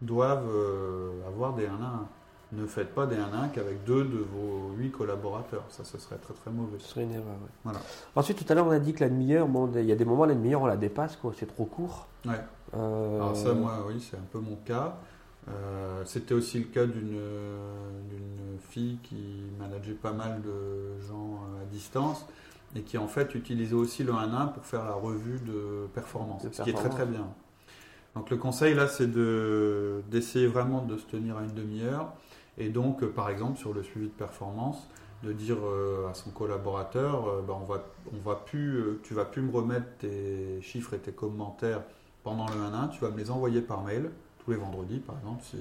doivent 0.00 0.48
euh, 0.48 1.26
avoir 1.26 1.54
des 1.54 1.66
1 1.66 1.74
à 1.74 1.86
1. 1.86 2.08
Ne 2.52 2.66
faites 2.66 2.94
pas 2.94 3.06
des 3.06 3.16
1 3.16 3.32
à 3.32 3.36
1 3.44 3.48
qu'avec 3.48 3.82
deux 3.84 4.04
de 4.04 4.18
vos 4.18 4.72
huit 4.76 4.90
collaborateurs. 4.90 5.64
Ça, 5.68 5.84
ce 5.84 5.98
serait 5.98 6.16
très 6.18 6.34
très 6.34 6.50
mauvais. 6.50 6.78
Ce 6.78 6.88
serait 6.88 7.02
une 7.02 7.12
erreur, 7.12 7.34
voilà. 7.64 7.80
Ensuite, 8.14 8.44
tout 8.44 8.52
à 8.52 8.54
l'heure, 8.54 8.66
on 8.66 8.70
a 8.70 8.78
dit 8.78 8.92
que 8.92 9.00
la 9.00 9.08
demi-heure, 9.08 9.48
bon, 9.48 9.70
il 9.74 9.84
y 9.84 9.92
a 9.92 9.96
des 9.96 10.04
moments, 10.04 10.26
la 10.26 10.34
demi-heure, 10.34 10.62
on 10.62 10.66
la 10.66 10.76
dépasse, 10.76 11.16
quoi. 11.16 11.32
C'est 11.36 11.46
trop 11.46 11.64
court. 11.64 12.06
Ouais. 12.26 12.40
Euh, 12.74 13.16
Alors 13.16 13.36
ça, 13.36 13.52
moi, 13.52 13.84
oui, 13.88 14.00
c'est 14.00 14.16
un 14.16 14.26
peu 14.30 14.38
mon 14.38 14.56
cas. 14.56 14.98
Euh, 15.48 16.04
c'était 16.04 16.34
aussi 16.34 16.58
le 16.58 16.66
cas 16.66 16.86
d'une 16.86 17.18
fille 18.70 18.98
qui 19.02 19.42
manageait 19.58 19.92
pas 19.92 20.12
mal 20.12 20.40
de 20.42 21.00
gens 21.06 21.40
à 21.60 21.64
distance 21.66 22.26
et 22.74 22.82
qui 22.82 22.96
en 22.96 23.08
fait 23.08 23.34
utilisait 23.34 23.74
aussi 23.74 24.02
le 24.04 24.12
1 24.12 24.32
1 24.32 24.46
pour 24.46 24.64
faire 24.64 24.84
la 24.84 24.94
revue 24.94 25.40
de 25.40 25.86
performance, 25.94 26.42
ce 26.50 26.62
qui 26.62 26.70
est 26.70 26.74
très 26.74 26.88
très 26.88 27.06
bien. 27.06 27.26
Donc 28.14 28.30
le 28.30 28.36
conseil 28.36 28.74
là, 28.74 28.88
c'est 28.88 29.10
d'essayer 30.10 30.46
vraiment 30.46 30.82
de 30.82 30.96
se 30.96 31.06
tenir 31.06 31.38
à 31.38 31.42
une 31.42 31.54
demi-heure 31.54 32.12
et 32.58 32.68
donc 32.68 33.02
euh, 33.02 33.08
par 33.08 33.30
exemple 33.30 33.58
sur 33.58 33.72
le 33.72 33.82
suivi 33.82 34.06
de 34.06 34.12
performance, 34.12 34.88
de 35.22 35.32
dire 35.32 35.56
euh, 35.64 36.08
à 36.10 36.14
son 36.14 36.30
collaborateur, 36.30 37.26
euh, 37.28 37.42
ben, 37.46 37.54
on 37.54 37.64
va, 37.64 37.84
on 38.12 38.18
va 38.18 38.36
plus, 38.36 38.98
tu 39.02 39.14
vas 39.14 39.24
plus 39.24 39.42
me 39.42 39.52
remettre 39.52 39.86
tes 39.98 40.60
chiffres 40.60 40.94
et 40.94 40.98
tes 40.98 41.12
commentaires 41.12 41.82
pendant 42.22 42.46
le 42.46 42.54
1-1, 42.54 42.90
tu 42.90 43.00
vas 43.00 43.10
me 43.10 43.16
les 43.16 43.30
envoyer 43.30 43.62
par 43.62 43.82
mail 43.82 44.10
tous 44.44 44.50
les 44.50 44.56
vendredis 44.56 44.98
par 44.98 45.18
exemple 45.18 45.42
si, 45.44 45.58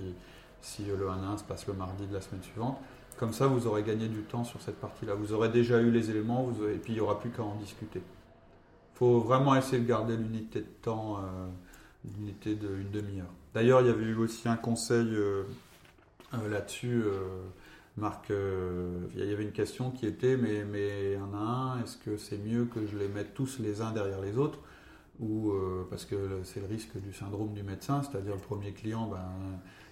si 0.61 0.85
le 0.85 1.07
1-1 1.07 1.39
se 1.39 1.43
passe 1.43 1.67
le 1.67 1.73
mardi 1.73 2.05
de 2.07 2.13
la 2.13 2.21
semaine 2.21 2.43
suivante. 2.43 2.77
Comme 3.17 3.33
ça, 3.33 3.45
vous 3.45 3.67
aurez 3.67 3.83
gagné 3.83 4.07
du 4.07 4.21
temps 4.21 4.43
sur 4.43 4.61
cette 4.61 4.79
partie-là. 4.79 5.13
Vous 5.13 5.33
aurez 5.33 5.49
déjà 5.49 5.79
eu 5.79 5.91
les 5.91 6.09
éléments 6.09 6.49
et 6.73 6.77
puis 6.77 6.93
il 6.93 6.95
n'y 6.95 7.01
aura 7.01 7.19
plus 7.19 7.29
qu'à 7.29 7.43
en 7.43 7.55
discuter. 7.55 7.99
Il 7.99 8.97
faut 8.97 9.19
vraiment 9.19 9.53
essayer 9.55 9.79
de 9.79 9.87
garder 9.87 10.17
l'unité 10.17 10.61
de 10.61 10.69
temps 10.81 11.19
unité 12.05 12.55
d'une 12.55 12.89
demi-heure. 12.91 13.31
D'ailleurs, 13.53 13.81
il 13.81 13.87
y 13.87 13.89
avait 13.89 14.03
eu 14.03 14.15
aussi 14.15 14.47
un 14.47 14.55
conseil 14.55 15.07
euh, 15.13 15.43
euh, 16.33 16.49
là-dessus. 16.49 17.03
Euh, 17.03 17.19
Marc, 17.97 18.29
il 18.29 19.25
y 19.25 19.33
avait 19.33 19.43
une 19.43 19.51
question 19.51 19.91
qui 19.91 20.07
était 20.07 20.37
mais, 20.37 20.63
mais 20.63 21.17
un 21.17 21.37
à 21.37 21.41
un, 21.41 21.83
est-ce 21.83 21.97
que 21.97 22.15
c'est 22.15 22.37
mieux 22.37 22.63
que 22.63 22.87
je 22.87 22.97
les 22.97 23.09
mette 23.09 23.33
tous 23.33 23.59
les 23.59 23.81
uns 23.81 23.91
derrière 23.91 24.21
les 24.21 24.37
autres 24.37 24.59
ou 25.21 25.53
parce 25.89 26.05
que 26.05 26.41
c'est 26.43 26.59
le 26.59 26.65
risque 26.65 26.97
du 26.97 27.13
syndrome 27.13 27.53
du 27.53 27.61
médecin, 27.61 28.01
c'est-à-dire 28.01 28.33
le 28.33 28.41
premier 28.41 28.73
client, 28.73 29.07
ben, 29.07 29.21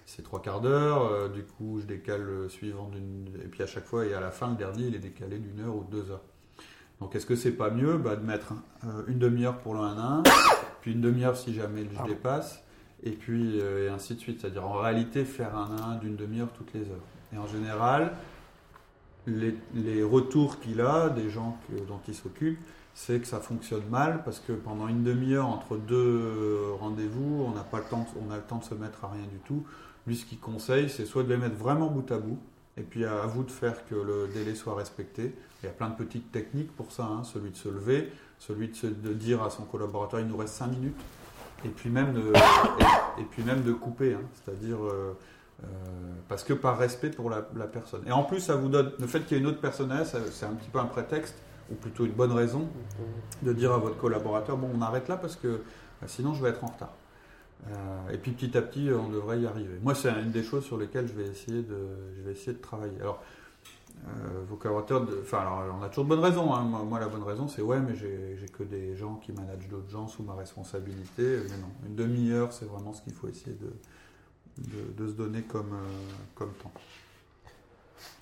c'est 0.04 0.22
trois 0.22 0.42
quarts 0.42 0.60
d'heure, 0.60 1.30
du 1.30 1.44
coup 1.44 1.78
je 1.80 1.86
décale 1.86 2.22
le 2.22 2.48
suivant 2.48 2.88
d'une, 2.88 3.28
et 3.42 3.46
puis 3.46 3.62
à 3.62 3.66
chaque 3.66 3.84
fois 3.84 4.04
et 4.06 4.12
à 4.12 4.20
la 4.20 4.32
fin 4.32 4.50
le 4.50 4.56
dernier 4.56 4.88
il 4.88 4.94
est 4.96 5.00
décalé 5.00 5.38
d'une 5.38 5.60
heure 5.60 5.76
ou 5.76 5.84
de 5.84 5.90
deux 5.90 6.10
heures. 6.10 6.24
Donc 7.00 7.14
est-ce 7.14 7.26
que 7.26 7.36
c'est 7.36 7.52
pas 7.52 7.70
mieux 7.70 7.96
bah, 7.96 8.16
de 8.16 8.24
mettre 8.24 8.52
une 9.06 9.18
demi-heure 9.18 9.58
pour 9.58 9.74
le 9.74 9.80
1 9.80 9.98
à 9.98 10.02
1 10.18 10.22
puis 10.80 10.92
une 10.92 11.00
demi-heure 11.00 11.36
si 11.36 11.54
jamais 11.54 11.86
je 11.96 12.08
dépasse, 12.08 12.62
et 13.02 13.12
puis 13.12 13.60
euh, 13.60 13.86
et 13.86 13.88
ainsi 13.88 14.14
de 14.14 14.20
suite. 14.20 14.40
C'est-à-dire 14.40 14.66
en 14.66 14.74
réalité 14.74 15.24
faire 15.24 15.56
un 15.56 15.94
1 15.94 15.96
d'une 15.96 16.16
demi-heure 16.16 16.48
toutes 16.52 16.72
les 16.74 16.82
heures. 16.82 17.06
Et 17.32 17.38
en 17.38 17.46
général, 17.46 18.12
les, 19.26 19.54
les 19.74 20.02
retours 20.02 20.60
qu'il 20.60 20.80
a 20.80 21.08
des 21.10 21.30
gens 21.30 21.58
dont 21.86 22.00
il 22.08 22.14
s'occupe, 22.14 22.58
c'est 22.94 23.20
que 23.20 23.26
ça 23.26 23.40
fonctionne 23.40 23.86
mal 23.90 24.22
parce 24.24 24.40
que 24.40 24.52
pendant 24.52 24.88
une 24.88 25.02
demi-heure 25.02 25.46
entre 25.46 25.76
deux 25.76 26.72
rendez-vous, 26.78 27.44
on 27.46 27.52
n'a 27.52 27.62
pas 27.62 27.78
le 27.78 27.84
temps, 27.84 28.06
on 28.26 28.30
a 28.30 28.36
le 28.36 28.42
temps 28.42 28.58
de 28.58 28.64
se 28.64 28.74
mettre 28.74 29.04
à 29.04 29.08
rien 29.08 29.26
du 29.30 29.38
tout. 29.38 29.64
Lui, 30.06 30.16
ce 30.16 30.24
qu'il 30.24 30.40
conseille, 30.40 30.88
c'est 30.88 31.06
soit 31.06 31.22
de 31.22 31.28
les 31.28 31.36
mettre 31.36 31.56
vraiment 31.56 31.88
bout 31.88 32.10
à 32.10 32.18
bout, 32.18 32.38
et 32.76 32.82
puis 32.82 33.04
à, 33.04 33.26
vous 33.26 33.44
de 33.44 33.50
faire 33.50 33.84
que 33.86 33.94
le 33.94 34.28
délai 34.32 34.54
soit 34.54 34.74
respecté. 34.74 35.34
Il 35.62 35.66
y 35.66 35.68
a 35.68 35.72
plein 35.72 35.90
de 35.90 35.94
petites 35.94 36.32
techniques 36.32 36.74
pour 36.74 36.92
ça, 36.92 37.04
hein. 37.04 37.22
celui 37.24 37.50
de 37.50 37.56
se 37.56 37.68
lever, 37.68 38.10
celui 38.38 38.68
de, 38.68 39.12
dire 39.12 39.42
à 39.42 39.50
son 39.50 39.64
collaborateur 39.64 40.20
il 40.20 40.26
nous 40.26 40.36
reste 40.36 40.54
5 40.54 40.68
minutes, 40.68 41.00
et 41.64 41.68
puis 41.68 41.90
même 41.90 42.14
de, 42.14 42.32
et, 43.18 43.24
puis 43.30 43.42
même 43.42 43.62
de 43.62 43.72
couper, 43.72 44.14
hein. 44.14 44.22
c'est-à-dire 44.32 44.78
euh, 44.82 45.16
euh, 45.62 45.66
parce 46.28 46.42
que 46.42 46.54
par 46.54 46.78
respect 46.78 47.10
pour 47.10 47.28
la, 47.28 47.42
personne. 47.42 48.02
Et 48.06 48.12
en 48.12 48.22
plus, 48.22 48.40
ça 48.40 48.56
vous 48.56 48.68
donne 48.68 48.92
le 48.98 49.06
fait 49.06 49.20
qu'il 49.20 49.36
y 49.36 49.40
ait 49.40 49.42
une 49.42 49.48
autre 49.48 49.60
personne, 49.60 49.92
c'est 50.04 50.46
un 50.46 50.54
petit 50.54 50.70
peu 50.70 50.78
un 50.78 50.86
prétexte, 50.86 51.36
ou 51.70 51.74
plutôt 51.74 52.04
une 52.04 52.12
bonne 52.12 52.32
raison, 52.32 52.68
de 53.42 53.52
dire 53.52 53.72
à 53.72 53.78
votre 53.78 53.96
collaborateur 53.96 54.56
bon, 54.56 54.70
on 54.74 54.82
arrête 54.82 55.08
là 55.08 55.16
parce 55.16 55.36
que 55.36 55.62
bah, 56.00 56.08
sinon 56.08 56.34
je 56.34 56.42
vais 56.42 56.50
être 56.50 56.64
en 56.64 56.68
retard. 56.68 56.92
Euh, 57.68 58.10
et 58.12 58.18
puis 58.18 58.32
petit 58.32 58.56
à 58.56 58.62
petit, 58.62 58.88
on 58.90 59.08
devrait 59.08 59.40
y 59.40 59.46
arriver. 59.46 59.78
Moi, 59.82 59.94
c'est 59.94 60.10
une 60.10 60.30
des 60.30 60.42
choses 60.42 60.64
sur 60.64 60.78
lesquelles 60.78 61.06
je 61.06 61.12
vais 61.12 61.28
essayer 61.28 61.62
de, 61.62 61.76
je 62.16 62.22
vais 62.22 62.32
essayer 62.32 62.54
de 62.54 62.62
travailler. 62.62 62.98
Alors, 63.00 63.22
euh, 64.08 64.44
vos 64.48 64.56
collaborateurs, 64.56 65.06
enfin, 65.20 65.44
on 65.78 65.82
a 65.82 65.88
toujours 65.88 66.04
de 66.04 66.08
bonnes 66.08 66.24
raisons. 66.24 66.54
Hein. 66.54 66.62
Moi, 66.62 66.98
la 66.98 67.08
bonne 67.08 67.22
raison, 67.22 67.48
c'est 67.48 67.60
ouais, 67.60 67.80
mais 67.80 67.94
j'ai 67.94 68.46
que 68.46 68.62
des 68.62 68.96
gens 68.96 69.16
qui 69.16 69.32
managent 69.32 69.68
d'autres 69.68 69.90
gens 69.90 70.08
sous 70.08 70.22
ma 70.22 70.34
responsabilité. 70.34 71.40
Mais 71.50 71.56
non, 71.58 71.70
une 71.86 71.96
demi-heure, 71.96 72.52
c'est 72.52 72.64
vraiment 72.64 72.94
ce 72.94 73.02
qu'il 73.02 73.12
faut 73.12 73.28
essayer 73.28 73.56
de, 73.56 73.70
de, 74.96 75.08
se 75.08 75.12
donner 75.12 75.42
comme, 75.42 75.72
euh, 75.72 76.14
comme 76.34 76.52
temps. 76.62 76.72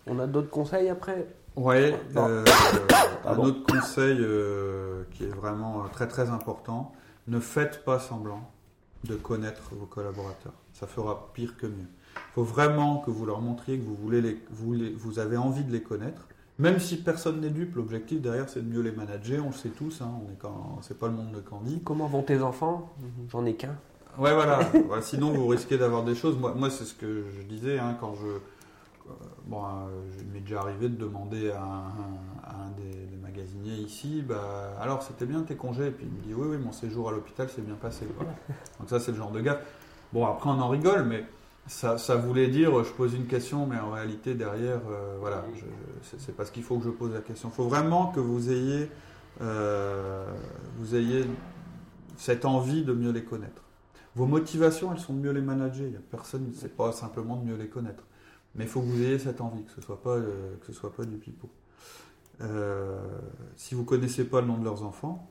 On 0.07 0.19
a 0.19 0.27
d'autres 0.27 0.51
conseils 0.51 0.89
après? 0.89 1.27
Oui, 1.61 1.93
euh, 2.17 2.45
un 3.27 3.37
autre 3.37 3.65
conseil 3.67 4.25
qui 5.13 5.25
est 5.25 5.35
vraiment 5.35 5.85
très 5.93 6.07
très 6.07 6.31
important 6.31 6.93
ne 7.27 7.41
faites 7.41 7.85
pas 7.85 7.99
semblant 7.99 8.49
de 9.05 9.17
connaître 9.17 9.63
vos 9.73 9.87
collaborateurs. 9.87 10.53
Ça 10.73 10.87
fera 10.87 11.31
pire 11.35 11.57
que 11.57 11.67
mieux. 11.67 11.89
Il 12.15 12.35
faut 12.35 12.45
vraiment 12.45 12.99
que 12.99 13.11
vous 13.11 13.27
leur 13.27 13.41
montriez 13.41 13.79
que 13.79 13.85
vous, 13.85 13.97
voulez 13.97 14.21
les, 14.21 14.41
vous, 14.51 14.75
vous 14.97 15.19
avez 15.19 15.37
envie 15.37 15.65
de 15.65 15.73
les 15.73 15.83
connaître. 15.83 16.29
Même 16.61 16.79
si 16.79 16.97
personne 16.97 17.41
n'est 17.41 17.51
dupe, 17.51 17.75
l'objectif 17.77 18.21
derrière 18.21 18.49
c'est 18.49 18.61
de 18.61 18.73
mieux 18.73 18.83
les 18.83 18.93
manager, 18.93 19.45
on 19.45 19.51
le 19.51 19.55
sait 19.55 19.69
tous, 19.69 20.01
hein, 20.01 20.11
on 20.25 20.33
est 20.33 20.39
quand, 20.39 20.79
c'est 20.83 20.99
pas 20.99 21.07
le 21.07 21.13
monde 21.13 21.33
de 21.33 21.41
Candy. 21.41 21.81
Comment 21.85 22.07
vont 22.07 22.23
tes 22.23 22.41
enfants? 22.41 22.93
J'en 23.31 23.45
ai 23.45 23.55
qu'un. 23.55 23.77
Ouais, 24.17 24.35
voilà. 24.35 24.61
Sinon, 25.01 25.33
vous 25.33 25.47
risquez 25.47 25.79
d'avoir 25.79 26.03
des 26.03 26.15
choses. 26.17 26.37
Moi, 26.37 26.55
moi 26.57 26.71
c'est 26.71 26.85
ce 26.85 26.95
que 26.95 27.25
je 27.37 27.43
disais 27.43 27.79
hein, 27.79 27.97
quand 28.01 28.15
je. 28.15 28.39
Euh, 29.09 29.25
bon, 29.47 29.65
euh, 29.65 29.89
il 30.21 30.27
m'est 30.29 30.41
déjà 30.41 30.61
arrivé 30.61 30.89
de 30.89 30.97
demander 30.97 31.51
à 31.51 31.63
un, 31.63 32.71
des, 32.77 33.17
magasiniers 33.23 33.77
ici 33.77 34.25
bah, 34.27 34.75
alors 34.81 35.03
c'était 35.03 35.27
bien 35.27 35.43
tes 35.43 35.55
congés? 35.55 35.89
Et 35.89 35.91
puis 35.91 36.07
il 36.07 36.13
me 36.13 36.21
dit 36.23 36.35
oui, 36.35 36.57
oui, 36.57 36.65
mon 36.65 36.73
séjour 36.73 37.09
à 37.09 37.13
l'hôpital 37.13 37.49
s'est 37.49 37.63
bien 37.63 37.75
passé. 37.75 38.07
Donc, 38.79 38.89
ça, 38.89 39.01
c'est 39.01 39.13
le 39.13 39.19
genre 39.19 39.31
de 39.31 39.41
gars. 39.41 39.61
Bon, 40.13 40.27
après, 40.27 40.49
on 40.51 40.61
en 40.61 40.69
rigole, 40.69 41.05
mais 41.05 41.25
ça, 41.69 42.17
voulait 42.17 42.49
dire, 42.49 42.83
je 42.83 42.93
pose 42.93 43.15
une 43.15 43.27
question, 43.27 43.67
mais 43.67 43.79
en 43.79 43.91
réalité, 43.91 44.35
derrière, 44.35 44.81
euh, 44.91 45.17
voilà, 45.21 45.45
c'est 46.03 46.35
parce 46.35 46.51
qu'il 46.51 46.63
faut 46.63 46.79
que 46.79 46.85
je 46.85 46.91
pose 46.91 47.13
la 47.13 47.21
question. 47.21 47.51
Il 47.51 47.55
faut 47.55 47.69
vraiment 47.69 48.07
que 48.09 48.21
vous 48.21 48.51
ayez, 48.51 48.91
euh, 49.43 50.25
vous 50.79 50.95
ayez 50.95 51.27
cette 52.17 52.45
envie 52.45 52.85
de 52.85 52.93
mieux 52.93 53.13
les 53.13 53.23
connaître. 53.23 53.63
Vos 54.17 54.27
motivations, 54.27 54.93
elles 54.93 54.99
sont 54.99 55.13
de 55.13 55.21
mieux 55.21 55.31
les 55.31 55.43
manager. 55.43 55.87
Il 55.87 55.93
y 55.93 55.97
a 55.97 56.01
personne, 56.11 56.51
c'est 56.55 56.75
pas 56.75 56.91
simplement 56.93 57.37
de 57.37 57.45
mieux 57.45 57.57
les 57.57 57.69
connaître. 57.69 58.03
Mais 58.59 58.65
il 58.65 58.71
faut 58.71 58.81
que 58.81 58.87
vous 58.87 59.01
ayez 59.01 59.19
cette 59.19 59.41
envie, 59.41 59.65
que 59.65 59.71
ce 59.71 59.81
soit 59.81 60.01
ce 60.67 60.73
soit 60.73 60.93
pas 60.93 61.05
du 61.05 61.17
pipeau. 61.17 61.49
si 63.57 63.75
vous 63.75 63.85
connaissez 63.85 64.25
pas 64.25 64.41
le 64.41 64.49
nom 64.49 64.59
de 64.59 64.65
leurs 64.65 64.83
enfants, 64.83 65.31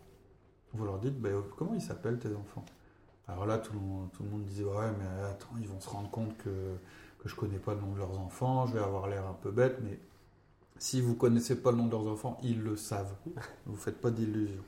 vous 0.73 0.85
leur 0.85 0.97
dites, 0.99 1.19
ben, 1.19 1.43
comment 1.57 1.73
ils 1.73 1.81
s'appellent 1.81 2.19
tes 2.19 2.33
enfants? 2.33 2.65
Alors 3.27 3.45
là, 3.45 3.57
tout 3.57 3.73
le, 3.73 3.79
monde, 3.79 4.45
disait, 4.45 4.63
ouais, 4.63 4.91
mais 4.97 5.23
attends, 5.25 5.49
ils 5.59 5.67
vont 5.67 5.79
se 5.81 5.89
rendre 5.89 6.09
compte 6.09 6.37
que, 6.37 6.49
que 7.19 7.27
je 7.27 7.35
connais 7.35 7.59
pas 7.59 7.73
le 7.73 7.81
nom 7.81 7.91
de 7.91 7.97
leurs 7.97 8.17
enfants, 8.17 8.65
je 8.65 8.73
vais 8.73 8.79
avoir 8.79 9.07
l'air 9.07 9.27
un 9.27 9.33
peu 9.33 9.51
bête, 9.51 9.79
mais 9.83 9.99
si 10.79 11.01
vous 11.01 11.15
connaissez 11.15 11.61
pas 11.61 11.71
le 11.71 11.77
nom 11.77 11.87
de 11.87 11.91
leurs 11.91 12.07
enfants, 12.07 12.37
ils 12.43 12.61
le 12.61 12.77
savent. 12.77 13.13
Vous 13.65 13.75
faites 13.75 13.99
pas 13.99 14.11
d'illusions. 14.11 14.63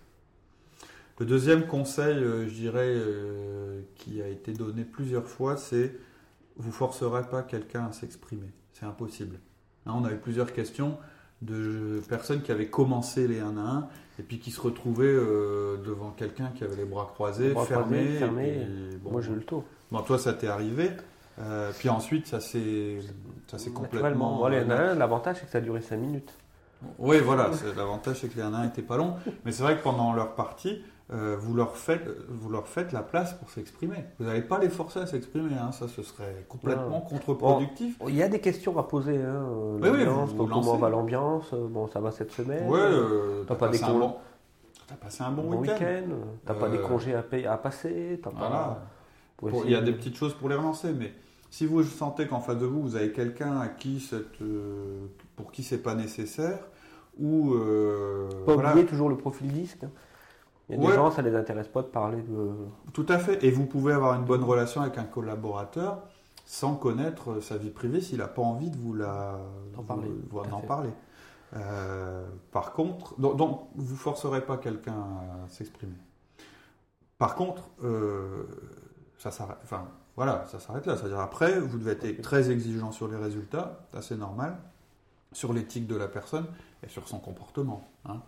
Le 1.20 1.26
deuxième 1.26 1.68
conseil, 1.68 2.18
euh, 2.18 2.48
je 2.48 2.54
dirais, 2.54 2.94
euh, 2.96 3.82
qui 3.96 4.22
a 4.22 4.28
été 4.28 4.54
donné 4.54 4.86
plusieurs 4.86 5.28
fois, 5.28 5.58
c'est 5.58 5.94
vous 6.60 6.72
forcerez 6.72 7.24
pas 7.24 7.42
quelqu'un 7.42 7.88
à 7.88 7.92
s'exprimer. 7.92 8.52
C'est 8.74 8.86
impossible. 8.86 9.40
Hein, 9.86 9.94
on 9.96 10.04
avait 10.04 10.18
plusieurs 10.18 10.54
questions 10.54 10.98
de 11.42 12.02
personnes 12.10 12.42
qui 12.42 12.52
avaient 12.52 12.68
commencé 12.68 13.28
les 13.28 13.40
1 13.40 13.58
à 13.58 13.62
1 13.62 13.88
et 14.20 14.24
puis 14.24 14.40
qui 14.40 14.52
se 14.52 14.60
retrouvaient 14.60 15.06
euh, 15.06 15.78
devant 15.78 16.12
quelqu'un 16.12 16.52
qui 16.54 16.66
avait 16.66 16.76
les 16.76 16.86
bras 16.86 17.10
croisés, 17.14 17.56
fermés. 17.66 18.18
fermés 18.18 18.68
moi 19.04 19.22
j'ai 19.22 19.32
eu 19.32 19.36
le 19.36 19.44
tour. 19.44 19.64
Bon, 19.90 20.02
toi 20.02 20.20
ça 20.20 20.34
t'est 20.34 20.48
arrivé. 20.48 20.92
Euh, 21.40 21.72
puis 21.80 21.88
ensuite 21.88 22.28
ça 22.28 22.42
s'est 22.42 23.00
complètement. 23.74 24.48
les 24.50 24.58
1 24.58 24.70
1, 24.70 24.96
l'avantage 24.96 25.38
c'est 25.40 25.46
que 25.46 25.52
ça 25.52 25.60
a 25.60 25.62
duré 25.62 25.82
5 25.82 25.96
minutes. 25.96 26.34
Oui, 26.98 27.20
voilà, 27.20 27.52
l'avantage 27.76 28.20
c'est 28.22 28.28
que 28.28 28.36
les 28.36 28.42
1 28.42 28.54
1 28.54 28.66
n'étaient 28.66 28.82
pas 28.82 28.98
longs. 28.98 29.16
Mais 29.46 29.54
c'est 29.54 29.64
vrai 29.64 29.78
que 29.78 29.84
pendant 29.84 30.12
leur 30.14 30.36
partie, 30.36 30.84
euh, 31.12 31.36
vous, 31.40 31.56
leur 31.56 31.76
faites, 31.76 32.08
vous 32.28 32.50
leur 32.50 32.68
faites 32.68 32.92
la 32.92 33.02
place 33.02 33.34
pour 33.34 33.50
s'exprimer. 33.50 34.06
Vous 34.20 34.26
n'allez 34.26 34.44
pas 34.44 34.60
les 34.60 34.70
forcer 34.70 35.00
à 35.00 35.08
s'exprimer, 35.08 35.56
hein. 35.56 35.72
ça 35.72 35.88
ce 35.88 36.04
serait 36.04 36.46
complètement 36.48 37.02
contre-productif. 37.02 37.98
il 38.08 38.16
y 38.16 38.22
a 38.22 38.30
des 38.30 38.40
questions 38.40 38.78
à 38.78 38.84
poser. 38.84 39.18
Hein. 39.18 39.44
Oui, 39.82 39.90
oui, 39.92 40.06
comment 40.38 40.78
va 40.78 40.90
l'ambiance 40.90 41.52
Bon, 41.54 41.88
ça 41.88 42.00
va 42.00 42.12
cette 42.12 42.32
semaine. 42.32 42.70
Ouais, 42.70 42.80
euh, 42.80 43.44
t'as 43.48 43.56
pas 43.56 43.70
des 43.70 43.80
congés. 43.80 43.98
Bon... 43.98 44.16
T'as 44.88 44.96
passé 44.96 45.24
un 45.24 45.32
bon, 45.32 45.50
bon 45.50 45.58
week-end. 45.58 46.10
Week 46.10 46.40
t'as 46.46 46.54
pas 46.54 46.70
des 46.70 46.78
euh, 46.78 46.88
congés 46.88 47.16
à, 47.16 47.58
passer. 47.58 48.22
Voilà. 48.36 48.80
il 49.66 49.72
y 49.72 49.76
a 49.76 49.82
des 49.82 49.94
petites 49.94 50.16
choses 50.16 50.36
pour 50.36 50.48
les 50.50 50.56
relancer, 50.56 50.94
mais 50.94 51.14
si 51.50 51.66
vous 51.66 51.84
sentez 51.84 52.28
qu'en 52.28 52.40
face 52.40 52.58
de 52.58 52.68
vous, 52.68 52.84
vous 52.84 52.96
avez 52.96 53.12
quelqu'un 53.12 53.60
à 53.60 53.68
qui 53.68 54.00
cette, 54.00 54.38
pour 55.36 55.52
qui 55.52 55.64
c'est 55.64 55.82
pas 55.82 55.96
nécessaire, 55.96 56.60
ou 57.20 57.56
pas 58.46 58.54
oublier 58.54 58.86
toujours 58.86 59.10
le 59.10 59.18
profil 59.18 59.48
disque. 59.48 59.84
Hein. 59.84 59.92
Il 60.70 60.76
y 60.76 60.86
a 60.86 60.90
des 60.90 60.96
gens, 60.96 61.10
ça 61.10 61.24
ne 61.24 61.30
les 61.30 61.36
intéresse 61.36 61.68
pas 61.68 61.82
de 61.82 61.88
parler 61.88 62.22
de. 62.22 62.52
Tout 62.94 63.06
à 63.10 63.18
fait. 63.18 63.44
Et 63.44 63.50
vous 63.50 63.66
pouvez 63.66 63.94
avoir 63.94 64.14
une 64.16 64.26
bonne 64.26 64.44
relation 64.44 64.82
avec 64.82 64.98
un 64.98 65.04
collaborateur 65.04 66.04
sans 66.46 66.76
connaître 66.76 67.42
sa 67.42 67.58
vie 67.58 67.72
privée 67.72 68.02
s'il 68.02 68.20
n'a 68.20 68.28
pas 68.28 68.42
envie 68.42 68.70
de 68.70 68.78
vous 68.78 68.94
la. 68.94 69.40
D'en 69.76 69.84
parler. 69.84 70.10
parler. 70.68 70.90
Euh, 71.56 72.28
par 72.52 72.74
contre, 72.74 73.20
donc, 73.20 73.68
vous 73.76 73.94
ne 73.94 73.98
forcerez 73.98 74.42
pas 74.42 74.58
quelqu'un 74.58 74.94
à 74.94 75.50
s'exprimer. 75.50 75.96
Par 77.18 77.36
contre, 77.36 77.64
euh, 77.84 78.44
ça 79.18 79.32
s'arrête. 79.32 79.58
Enfin, 79.64 79.88
voilà, 80.16 80.46
ça 80.48 80.60
s'arrête 80.60 80.86
là. 80.86 80.96
C'est-à-dire 80.98 81.20
après, 81.20 81.60
vous 81.60 81.80
devez 81.80 81.92
être 81.92 82.22
très 82.22 82.52
exigeant 82.52 82.92
sur 82.92 83.08
les 83.08 83.18
résultats, 83.18 83.80
c'est 84.02 84.18
normal, 84.18 84.58
sur 85.32 85.54
l'éthique 85.54 85.88
de 85.88 85.96
la 85.96 86.08
personne 86.08 86.46
et 86.84 86.90
sur 86.90 87.08
son 87.08 87.20
comportement. 87.20 87.88
Hein. 88.06 88.22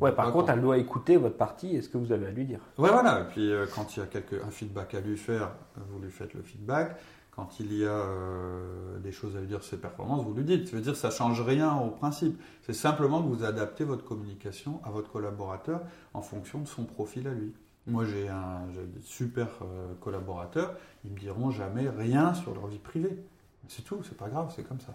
Ouais, 0.00 0.12
par 0.12 0.32
contre, 0.32 0.50
elle 0.50 0.62
doit 0.62 0.78
écouter 0.78 1.16
votre 1.16 1.36
partie 1.36 1.76
et 1.76 1.82
ce 1.82 1.88
que 1.88 1.98
vous 1.98 2.12
avez 2.12 2.26
à 2.26 2.30
lui 2.30 2.44
dire? 2.44 2.60
Ouais, 2.78 2.90
voilà. 2.90 3.20
Et 3.20 3.24
puis, 3.24 3.52
euh, 3.52 3.66
quand 3.74 3.96
il 3.96 4.00
y 4.00 4.02
a 4.02 4.06
quelque, 4.06 4.36
un 4.36 4.50
feedback 4.50 4.94
à 4.94 5.00
lui 5.00 5.16
faire, 5.16 5.50
vous 5.90 6.00
lui 6.00 6.10
faites 6.10 6.32
le 6.34 6.42
feedback. 6.42 6.96
Quand 7.30 7.60
il 7.60 7.74
y 7.74 7.84
a 7.84 7.90
euh, 7.90 8.98
des 8.98 9.12
choses 9.12 9.36
à 9.36 9.40
lui 9.40 9.46
dire 9.46 9.62
sur 9.62 9.76
ses 9.76 9.80
performances, 9.80 10.24
vous 10.24 10.32
lui 10.32 10.44
dites. 10.44 10.68
Ça 10.68 10.76
veut 10.76 10.82
dire 10.82 10.96
ça 10.96 11.10
change 11.10 11.42
rien 11.42 11.76
au 11.76 11.90
principe. 11.90 12.40
C'est 12.62 12.72
simplement 12.72 13.22
que 13.22 13.28
vous 13.28 13.44
adaptez 13.44 13.84
votre 13.84 14.04
communication 14.04 14.80
à 14.84 14.90
votre 14.90 15.10
collaborateur 15.12 15.82
en 16.14 16.22
fonction 16.22 16.60
de 16.60 16.66
son 16.66 16.84
profil 16.84 17.28
à 17.28 17.34
lui. 17.34 17.52
Moi, 17.86 18.06
j'ai 18.06 18.28
un 18.28 18.66
des 18.74 19.02
super 19.02 19.46
euh, 19.62 19.92
collaborateurs. 20.00 20.74
Ils 21.04 21.12
me 21.12 21.18
diront 21.18 21.50
jamais 21.50 21.88
rien 21.90 22.32
sur 22.32 22.54
leur 22.54 22.66
vie 22.66 22.78
privée. 22.78 23.22
C'est 23.68 23.82
tout. 23.82 24.02
C'est 24.02 24.16
pas 24.16 24.28
grave. 24.28 24.50
C'est 24.56 24.66
comme 24.66 24.80
ça. 24.80 24.94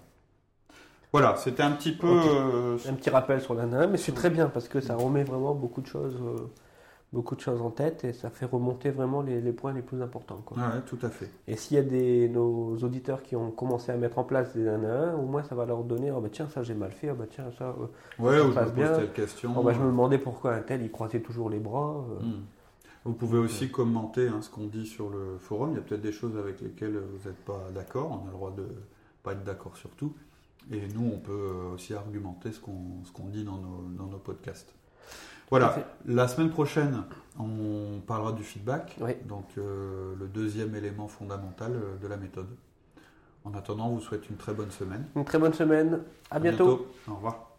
Voilà, 1.12 1.36
c'était 1.36 1.63
un 1.63 1.71
petit 1.71 1.91
peu. 1.91 2.08
Euh, 2.08 2.78
un 2.88 2.93
petit 2.93 3.10
rappel 3.10 3.41
sur 3.41 3.54
l'ANA, 3.54 3.88
mais 3.88 3.97
c'est 3.97 4.13
très 4.13 4.30
bien 4.30 4.47
parce 4.47 4.67
que 4.67 4.80
ça 4.80 4.95
remet 4.95 5.24
vraiment 5.24 5.54
beaucoup 5.54 5.82
de 5.82 5.88
choses, 5.88 6.15
euh, 6.21 6.47
beaucoup 7.12 7.36
de 7.36 7.41
choses 7.41 7.62
en 7.62 7.69
tête 7.69 8.06
et 8.06 8.13
ça 8.13 8.30
fait 8.30 8.45
remonter 8.45 8.91
vraiment 8.91 9.21
les, 9.21 9.41
points 9.52 9.74
les 9.74 9.82
plus 9.82 10.02
importants. 10.02 10.41
Oui, 10.52 10.63
tout 10.86 11.00
à 11.02 11.10
fait. 11.10 11.30
Et 11.47 11.58
s'il 11.58 11.76
y 11.76 11.80
a 11.82 11.84
des, 11.84 12.30
nos 12.30 12.78
auditeurs 12.78 13.24
qui 13.24 13.36
ont 13.36 13.52
commencé 13.52 13.91
à 13.91 13.97
mettre 13.97 14.19
en 14.19 14.24
place 14.24 14.56
des 14.56 14.65
ANA, 14.69 15.15
au 15.17 15.26
moins 15.26 15.43
ça 15.43 15.54
va 15.54 15.65
leur 15.65 15.84
donner 15.84 16.12
oh 16.12 16.21
bah 16.21 16.30
tiens, 16.32 16.47
ça 16.47 16.63
j'ai 16.63 16.76
mal 16.76 16.91
fait, 16.91 17.12
oh 17.12 17.15
bah 17.15 17.26
tiens, 17.30 17.52
ça. 17.58 17.76
Euh, 17.78 18.24
ouais, 18.24 18.39
ou 18.39 18.54
passe 18.54 18.74
bien. 18.74 18.93
telle 18.93 19.12
question. 19.12 19.54
Oh 19.58 19.63
bah, 19.63 19.74
je 19.74 19.80
me 19.80 19.88
demandais 19.88 20.17
pourquoi 20.17 20.54
un 20.54 20.62
tel 20.62 20.82
il 20.82 20.91
croisait 20.91 21.19
toujours 21.19 21.50
les 21.50 21.60
bras. 21.60 22.06
Hmm. 22.21 22.43
Vous 23.04 23.13
pouvez 23.13 23.39
aussi 23.39 23.69
commenter 23.69 24.30
hein, 24.30 24.41
ce 24.41 24.50
qu'on 24.50 24.67
dit 24.67 24.86
sur 24.86 25.10
le 25.10 25.38
forum. 25.39 25.71
Il 25.71 25.76
y 25.76 25.80
a 25.80 25.82
peut-être 25.82 26.02
des 26.02 26.12
choses 26.13 26.38
avec 26.38 26.62
lesquelles 26.62 26.97
vous 26.97 27.28
n'êtes 27.28 27.43
pas 27.43 27.67
d'accord. 27.76 28.21
On 28.24 28.28
a 28.28 28.32
le 28.32 28.32
droit 28.32 28.54
de 28.56 28.65
pas 29.24 29.34
être 29.34 29.43
d'accord 29.43 29.76
sur 29.76 29.89
tout. 29.89 30.13
Et 30.71 30.82
nous, 30.93 31.12
on 31.13 31.17
peut 31.17 31.32
euh, 31.32 31.74
aussi 31.76 31.93
argumenter 31.93 32.52
ce 32.52 32.60
qu'on 32.60 33.26
dit 33.26 33.43
dans 33.43 33.58
nos, 33.58 33.84
dans 33.97 34.06
nos, 34.06 34.17
podcasts. 34.17 34.74
Voilà, 35.50 35.76
la 36.06 36.30
semaine 36.30 36.50
prochaine, 36.50 37.04
on 37.38 38.00
parlera 38.08 38.32
du 38.32 38.43
feedback, 38.43 38.97
donc 39.26 39.45
euh, 39.58 40.13
le 40.17 40.28
deuxième 40.28 40.76
élément 40.76 41.10
fondamental 41.10 41.74
euh, 41.74 41.97
de 42.02 42.08
la 42.08 42.15
méthode. 42.15 42.47
En 43.43 43.54
attendant, 43.54 43.88
on 43.88 43.95
vous 43.95 44.02
souhaite 44.02 44.30
une 44.30 44.38
très 44.38 44.54
bonne 44.54 44.71
semaine. 44.71 45.06
Une 45.15 45.26
très 45.26 45.39
bonne 45.39 45.54
semaine. 45.54 46.04
À, 46.30 46.39
bientôt. 46.39 46.88
Au 47.08 47.15
revoir. 47.15 47.50